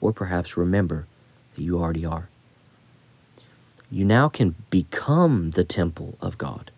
or 0.00 0.12
perhaps 0.12 0.56
remember 0.56 1.06
that 1.54 1.62
you 1.62 1.78
already 1.78 2.04
are. 2.04 2.28
You 3.90 4.04
now 4.04 4.28
can 4.28 4.54
become 4.70 5.50
the 5.50 5.64
temple 5.64 6.16
of 6.20 6.38
God. 6.38 6.70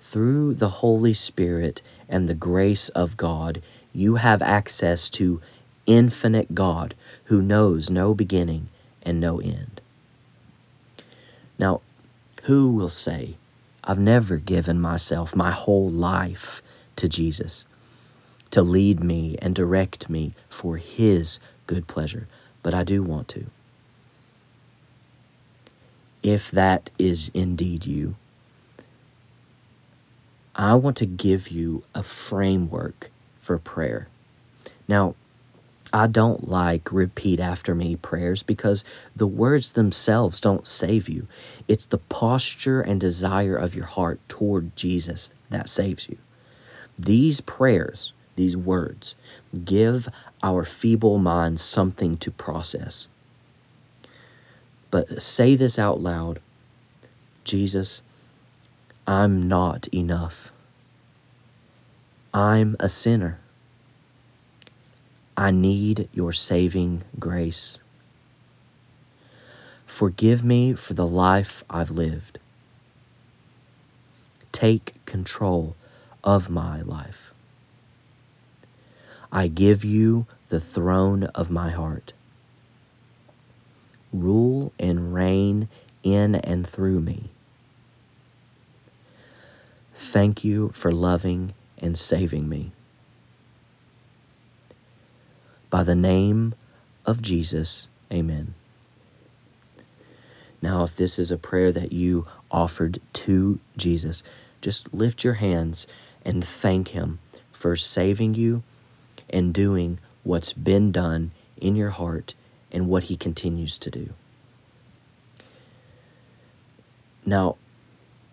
Through 0.00 0.54
the 0.54 0.70
Holy 0.70 1.14
Spirit 1.14 1.82
and 2.08 2.28
the 2.28 2.34
grace 2.34 2.88
of 2.90 3.16
God, 3.16 3.62
you 3.92 4.16
have 4.16 4.42
access 4.42 5.08
to 5.10 5.40
infinite 5.86 6.54
God 6.54 6.94
who 7.24 7.42
knows 7.42 7.90
no 7.90 8.14
beginning 8.14 8.68
and 9.02 9.20
no 9.20 9.40
end. 9.40 9.80
Now, 11.58 11.80
who 12.44 12.70
will 12.72 12.90
say, 12.90 13.36
I've 13.84 13.98
never 13.98 14.36
given 14.36 14.80
myself, 14.80 15.36
my 15.36 15.50
whole 15.50 15.90
life, 15.90 16.62
to 17.00 17.08
Jesus 17.08 17.64
to 18.50 18.62
lead 18.62 19.02
me 19.02 19.36
and 19.42 19.54
direct 19.54 20.08
me 20.08 20.34
for 20.48 20.76
His 20.76 21.38
good 21.66 21.86
pleasure? 21.86 22.28
But 22.62 22.74
I 22.74 22.84
do 22.84 23.02
want 23.02 23.28
to. 23.28 23.46
If 26.22 26.50
that 26.50 26.90
is 26.98 27.30
indeed 27.32 27.86
you, 27.86 28.16
I 30.54 30.74
want 30.74 30.96
to 30.98 31.06
give 31.06 31.48
you 31.48 31.84
a 31.94 32.02
framework 32.02 33.10
for 33.40 33.56
prayer. 33.58 34.08
Now, 34.86 35.14
I 35.92 36.06
don't 36.06 36.48
like 36.48 36.92
repeat 36.92 37.40
after 37.40 37.74
me 37.74 37.96
prayers 37.96 38.42
because 38.42 38.84
the 39.16 39.26
words 39.26 39.72
themselves 39.72 40.38
don't 40.38 40.66
save 40.66 41.08
you. 41.08 41.26
It's 41.66 41.86
the 41.86 41.98
posture 41.98 42.80
and 42.80 43.00
desire 43.00 43.56
of 43.56 43.74
your 43.74 43.86
heart 43.86 44.20
toward 44.28 44.76
Jesus 44.76 45.30
that 45.48 45.68
saves 45.68 46.08
you. 46.08 46.18
These 47.00 47.40
prayers, 47.40 48.12
these 48.36 48.58
words, 48.58 49.14
give 49.64 50.06
our 50.42 50.66
feeble 50.66 51.16
minds 51.16 51.62
something 51.62 52.18
to 52.18 52.30
process. 52.30 53.08
But 54.90 55.22
say 55.22 55.54
this 55.54 55.78
out 55.78 56.00
loud 56.00 56.40
Jesus, 57.42 58.02
I'm 59.06 59.48
not 59.48 59.88
enough. 59.88 60.52
I'm 62.34 62.76
a 62.78 62.90
sinner. 62.90 63.38
I 65.38 65.50
need 65.50 66.10
your 66.12 66.34
saving 66.34 67.04
grace. 67.18 67.78
Forgive 69.86 70.44
me 70.44 70.74
for 70.74 70.92
the 70.92 71.06
life 71.06 71.64
I've 71.70 71.90
lived. 71.90 72.38
Take 74.52 74.94
control 75.06 75.76
of 76.24 76.50
my 76.50 76.80
life. 76.82 77.32
I 79.32 79.48
give 79.48 79.84
you 79.84 80.26
the 80.48 80.60
throne 80.60 81.24
of 81.24 81.50
my 81.50 81.70
heart. 81.70 82.12
Rule 84.12 84.72
and 84.78 85.14
reign 85.14 85.68
in 86.02 86.34
and 86.34 86.66
through 86.66 87.00
me. 87.00 87.30
Thank 89.94 90.42
you 90.42 90.70
for 90.70 90.90
loving 90.90 91.54
and 91.78 91.96
saving 91.96 92.48
me. 92.48 92.72
By 95.68 95.84
the 95.84 95.94
name 95.94 96.54
of 97.06 97.22
Jesus, 97.22 97.88
amen. 98.12 98.54
Now, 100.60 100.82
if 100.82 100.96
this 100.96 101.18
is 101.18 101.30
a 101.30 101.38
prayer 101.38 101.70
that 101.70 101.92
you 101.92 102.26
offered 102.50 103.00
to 103.12 103.60
Jesus, 103.76 104.22
just 104.60 104.92
lift 104.92 105.22
your 105.22 105.34
hands 105.34 105.86
and 106.24 106.44
thank 106.44 106.88
Him 106.88 107.18
for 107.52 107.76
saving 107.76 108.34
you 108.34 108.62
and 109.28 109.54
doing 109.54 109.98
what's 110.22 110.52
been 110.52 110.92
done 110.92 111.30
in 111.60 111.76
your 111.76 111.90
heart 111.90 112.34
and 112.72 112.88
what 112.88 113.04
He 113.04 113.16
continues 113.16 113.78
to 113.78 113.90
do. 113.90 114.10
Now, 117.26 117.56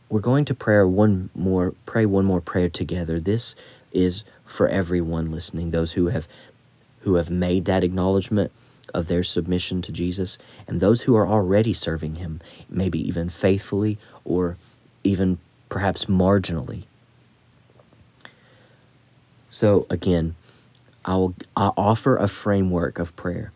we're 0.09 0.21
going 0.21 0.45
to 0.45 0.55
pray 0.55 0.81
one 0.83 1.29
more 1.35 1.73
pray 1.85 2.05
one 2.05 2.25
more 2.25 2.41
prayer 2.41 2.69
together. 2.69 3.19
This 3.19 3.55
is 3.91 4.23
for 4.45 4.67
everyone 4.69 5.31
listening, 5.31 5.71
those 5.71 5.91
who 5.91 6.07
have 6.07 6.27
who 7.01 7.15
have 7.15 7.29
made 7.29 7.65
that 7.65 7.83
acknowledgement 7.83 8.51
of 8.93 9.07
their 9.07 9.23
submission 9.23 9.81
to 9.81 9.91
Jesus, 9.91 10.37
and 10.67 10.79
those 10.79 11.01
who 11.01 11.15
are 11.15 11.27
already 11.27 11.73
serving 11.73 12.15
Him, 12.15 12.41
maybe 12.69 13.05
even 13.05 13.29
faithfully 13.29 13.97
or 14.23 14.57
even 15.03 15.37
perhaps 15.69 16.05
marginally. 16.05 16.83
So, 19.59 19.87
again, 19.89 20.35
I'll, 21.03 21.33
I'll 21.55 21.73
offer 21.75 22.15
a 22.15 22.27
framework 22.27 22.99
of 22.99 23.15
prayer, 23.15 23.51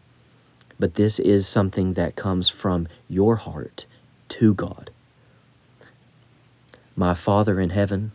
but 0.80 0.96
this 0.96 1.20
is 1.20 1.48
something 1.48 1.94
that 1.94 2.16
comes 2.16 2.50
from 2.50 2.88
your 3.08 3.36
heart 3.36 3.86
to 4.30 4.56
God. 4.56 4.90
My 6.96 7.14
Father 7.14 7.60
in 7.62 7.70
heaven, 7.70 8.14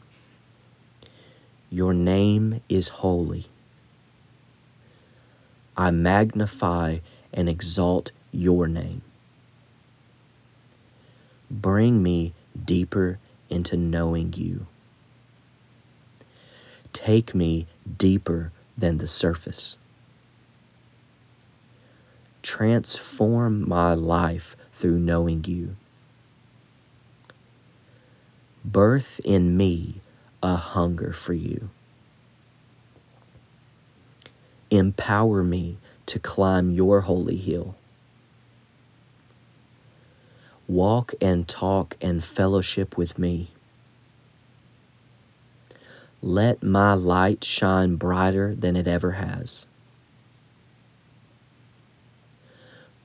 your 1.70 1.94
name 1.94 2.60
is 2.68 2.88
holy. 2.88 3.46
I 5.76 5.92
magnify 5.92 6.98
and 7.32 7.48
exalt 7.48 8.10
your 8.32 8.66
name. 8.66 9.02
Bring 11.48 12.02
me 12.02 12.34
deeper 12.64 13.20
into 13.48 13.76
knowing 13.76 14.32
you. 14.32 14.66
Take 16.92 17.32
me 17.32 17.68
deeper 17.98 18.52
than 18.76 18.98
the 18.98 19.06
surface. 19.06 19.76
transform 22.46 23.68
my 23.68 23.92
life 23.92 24.56
through 24.72 24.96
knowing 25.00 25.44
you. 25.46 25.74
Birth 28.64 29.20
in 29.24 29.56
me 29.56 29.96
a 30.44 30.54
hunger 30.54 31.12
for 31.12 31.32
you. 31.32 31.70
Empower 34.70 35.42
me 35.42 35.76
to 36.06 36.20
climb 36.20 36.70
your 36.70 37.00
holy 37.00 37.36
hill. 37.36 37.74
Walk 40.68 41.14
and 41.20 41.48
talk 41.48 41.96
and 42.00 42.22
fellowship 42.22 42.96
with 42.96 43.18
me. 43.18 43.50
Let 46.26 46.60
my 46.60 46.94
light 46.94 47.44
shine 47.44 47.94
brighter 47.94 48.52
than 48.52 48.74
it 48.74 48.88
ever 48.88 49.12
has. 49.12 49.64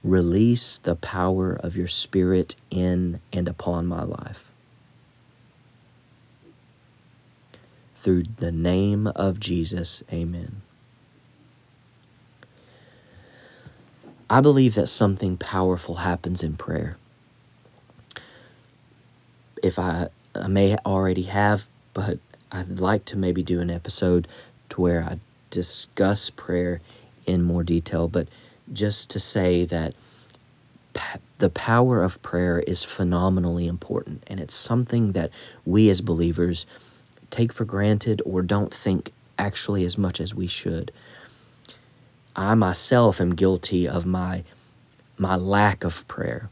Release 0.03 0.79
the 0.79 0.95
power 0.95 1.53
of 1.53 1.77
your 1.77 1.87
Spirit 1.87 2.55
in 2.71 3.21
and 3.31 3.47
upon 3.47 3.85
my 3.85 4.01
life. 4.01 4.51
Through 7.95 8.23
the 8.37 8.51
name 8.51 9.05
of 9.05 9.39
Jesus, 9.39 10.01
amen. 10.11 10.63
I 14.31 14.41
believe 14.41 14.73
that 14.73 14.87
something 14.87 15.37
powerful 15.37 15.97
happens 15.97 16.41
in 16.41 16.57
prayer. 16.57 16.97
If 19.61 19.77
I, 19.77 20.07
I 20.33 20.47
may 20.47 20.75
already 20.77 21.23
have, 21.23 21.67
but 21.93 22.17
I'd 22.51 22.79
like 22.79 23.05
to 23.05 23.17
maybe 23.17 23.43
do 23.43 23.61
an 23.61 23.69
episode 23.69 24.27
to 24.69 24.81
where 24.81 25.03
I 25.03 25.19
discuss 25.49 26.29
prayer 26.29 26.81
in 27.25 27.43
more 27.43 27.63
detail, 27.63 28.07
but 28.07 28.27
just 28.73 29.09
to 29.11 29.19
say 29.19 29.65
that 29.65 29.93
the 31.37 31.49
power 31.49 32.03
of 32.03 32.21
prayer 32.21 32.59
is 32.59 32.83
phenomenally 32.83 33.67
important, 33.67 34.23
and 34.27 34.39
it's 34.39 34.55
something 34.55 35.13
that 35.13 35.31
we 35.65 35.89
as 35.89 36.01
believers 36.01 36.65
take 37.29 37.53
for 37.53 37.65
granted 37.65 38.21
or 38.25 38.41
don't 38.41 38.73
think 38.73 39.13
actually 39.39 39.85
as 39.85 39.97
much 39.97 40.19
as 40.19 40.35
we 40.35 40.47
should. 40.47 40.91
I 42.35 42.55
myself 42.55 43.19
am 43.21 43.35
guilty 43.35 43.87
of 43.87 44.05
my 44.05 44.43
my 45.17 45.35
lack 45.35 45.83
of 45.83 46.07
prayer. 46.07 46.49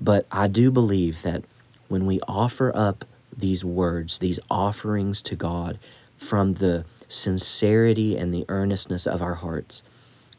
But 0.00 0.26
I 0.30 0.46
do 0.46 0.70
believe 0.70 1.22
that 1.22 1.44
when 1.88 2.06
we 2.06 2.20
offer 2.28 2.70
up 2.74 3.04
these 3.36 3.64
words, 3.64 4.18
these 4.18 4.40
offerings 4.50 5.22
to 5.22 5.36
God 5.36 5.78
from 6.16 6.54
the 6.54 6.84
sincerity 7.08 8.16
and 8.16 8.32
the 8.32 8.44
earnestness 8.48 9.06
of 9.06 9.22
our 9.22 9.34
hearts, 9.34 9.82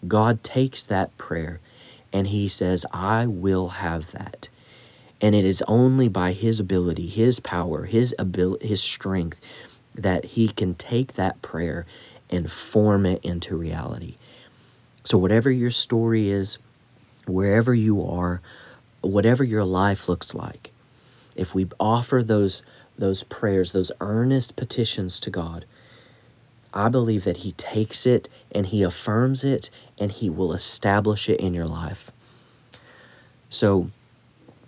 God 0.08 0.44
takes 0.44 0.84
that 0.84 1.18
prayer 1.18 1.60
and 2.12 2.28
He 2.28 2.48
says, 2.48 2.86
I 2.92 3.26
will 3.26 3.70
have 3.70 4.12
that. 4.12 4.50
And 5.20 5.34
it 5.36 5.46
is 5.46 5.64
only 5.68 6.08
by 6.08 6.34
His 6.34 6.60
ability, 6.60 7.08
His 7.08 7.40
power, 7.40 7.86
His 7.86 8.14
ability, 8.20 8.68
His 8.68 8.82
strength 8.82 9.40
that 9.96 10.26
He 10.26 10.48
can 10.50 10.76
take 10.76 11.14
that 11.14 11.42
prayer 11.42 11.86
and 12.30 12.52
form 12.52 13.06
it 13.06 13.24
into 13.24 13.56
reality. 13.56 14.16
So, 15.04 15.18
whatever 15.18 15.52
your 15.52 15.72
story 15.72 16.30
is, 16.30 16.58
wherever 17.26 17.74
you 17.74 18.06
are, 18.06 18.42
whatever 19.02 19.44
your 19.44 19.66
life 19.66 20.08
looks 20.08 20.34
like, 20.34 20.72
if 21.36 21.54
we 21.54 21.68
offer 21.80 22.24
those, 22.24 22.62
those 22.98 23.24
prayers, 23.24 23.72
those 23.72 23.92
earnest 24.00 24.56
petitions 24.56 25.20
to 25.22 25.30
God, 25.30 25.66
I 26.74 26.90
believe 26.90 27.24
that 27.24 27.38
He 27.38 27.52
takes 27.54 28.06
it 28.06 28.30
and 28.52 28.68
He 28.68 28.84
affirms 28.84 29.44
it 29.44 29.70
and 29.98 30.12
He 30.12 30.30
will 30.30 30.54
establish 30.54 31.30
it 31.30 31.40
in 31.40 31.54
your 31.54 31.68
life. 31.68 32.12
So, 33.50 33.90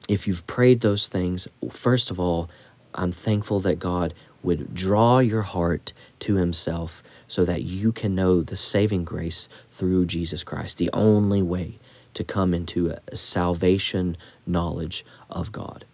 if 0.07 0.27
you've 0.27 0.45
prayed 0.45 0.81
those 0.81 1.07
things, 1.07 1.47
first 1.71 2.11
of 2.11 2.19
all, 2.19 2.49
I'm 2.93 3.11
thankful 3.11 3.59
that 3.61 3.79
God 3.79 4.13
would 4.43 4.75
draw 4.75 5.17
your 5.19 5.41
heart 5.41 5.93
to 6.19 6.35
Himself 6.35 7.01
so 7.27 7.43
that 7.45 7.63
you 7.63 7.91
can 7.91 8.13
know 8.13 8.41
the 8.41 8.55
saving 8.55 9.03
grace 9.03 9.49
through 9.71 10.05
Jesus 10.05 10.43
Christ, 10.43 10.77
the 10.77 10.91
only 10.93 11.41
way 11.41 11.79
to 12.13 12.23
come 12.23 12.53
into 12.53 12.95
a 13.07 13.15
salvation 13.15 14.15
knowledge 14.45 15.03
of 15.29 15.51
God. 15.51 15.85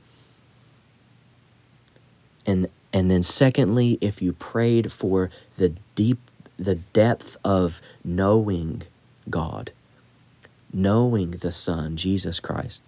And 2.45 2.67
and 2.93 3.09
then 3.09 3.23
secondly, 3.23 3.97
if 4.01 4.21
you 4.21 4.33
prayed 4.33 4.91
for 4.91 5.29
the 5.57 5.73
deep 5.95 6.19
the 6.57 6.75
depth 6.75 7.37
of 7.43 7.81
knowing 8.03 8.83
God, 9.29 9.71
knowing 10.73 11.31
the 11.31 11.51
Son, 11.51 11.97
Jesus 11.97 12.39
Christ, 12.39 12.81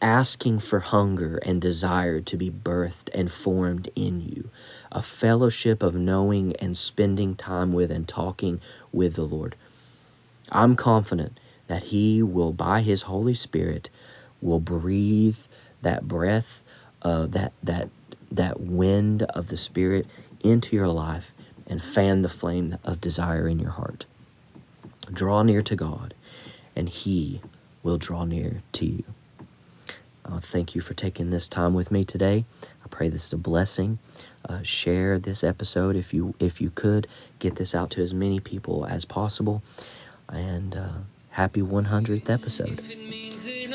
asking 0.00 0.60
for 0.60 0.78
hunger 0.80 1.38
and 1.38 1.60
desire 1.60 2.20
to 2.20 2.36
be 2.36 2.50
birthed 2.50 3.08
and 3.12 3.30
formed 3.30 3.90
in 3.96 4.20
you, 4.20 4.50
a 4.92 5.02
fellowship 5.02 5.82
of 5.82 5.94
knowing 5.94 6.54
and 6.56 6.76
spending 6.76 7.34
time 7.34 7.72
with 7.72 7.90
and 7.90 8.06
talking 8.06 8.60
with 8.92 9.14
the 9.14 9.22
Lord. 9.22 9.56
I'm 10.50 10.76
confident 10.76 11.40
that 11.66 11.84
He 11.84 12.22
will, 12.22 12.52
by 12.52 12.82
His 12.82 13.02
Holy 13.02 13.34
Spirit, 13.34 13.90
will 14.40 14.60
breathe 14.60 15.38
that 15.82 16.06
breath, 16.06 16.62
uh, 17.02 17.26
that 17.26 17.52
that 17.62 17.88
that 18.30 18.60
wind 18.60 19.22
of 19.22 19.48
the 19.48 19.56
Spirit 19.56 20.06
into 20.40 20.76
your 20.76 20.88
life 20.88 21.32
and 21.66 21.82
fan 21.82 22.22
the 22.22 22.28
flame 22.28 22.78
of 22.84 23.00
desire 23.00 23.48
in 23.48 23.58
your 23.58 23.70
heart. 23.70 24.06
Draw 25.12 25.42
near 25.44 25.62
to 25.62 25.76
God, 25.76 26.14
and 26.74 26.88
He 26.88 27.40
will 27.82 27.98
draw 27.98 28.24
near 28.24 28.62
to 28.72 28.86
you. 28.86 29.04
Uh, 30.24 30.40
thank 30.40 30.74
you 30.74 30.80
for 30.80 30.94
taking 30.94 31.30
this 31.30 31.48
time 31.48 31.72
with 31.72 31.90
me 31.90 32.04
today. 32.04 32.44
I 32.84 32.88
pray 32.90 33.08
this 33.08 33.26
is 33.26 33.32
a 33.32 33.38
blessing. 33.38 33.98
Uh, 34.46 34.62
share 34.62 35.18
this 35.18 35.42
episode 35.42 35.96
if 35.96 36.12
you 36.12 36.34
if 36.38 36.60
you 36.60 36.70
could. 36.70 37.06
Get 37.38 37.56
this 37.56 37.74
out 37.74 37.90
to 37.90 38.02
as 38.02 38.12
many 38.12 38.40
people 38.40 38.84
as 38.86 39.04
possible. 39.04 39.62
And 40.28 40.76
uh, 40.76 40.88
happy 41.30 41.62
100th 41.62 42.28
episode. 42.28 42.78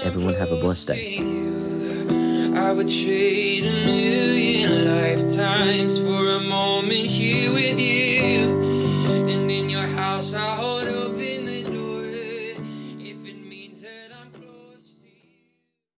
Everyone 0.03 0.35
have 0.35 0.51
a 0.51 0.59
blessed 0.59 0.87
day. 0.87 2.02
I 2.55 2.71
would 2.71 2.87
trade 2.87 3.65
a 3.65 3.85
million 3.85 4.85
lifetimes 4.85 5.97
for 5.97 6.29
a 6.29 6.39
moment 6.39 7.07
here 7.07 7.51
with 7.51 7.79
you. 7.79 8.61
And 9.29 9.49
in 9.49 9.69
your 9.69 9.87
house, 9.87 10.35
I 10.35 10.55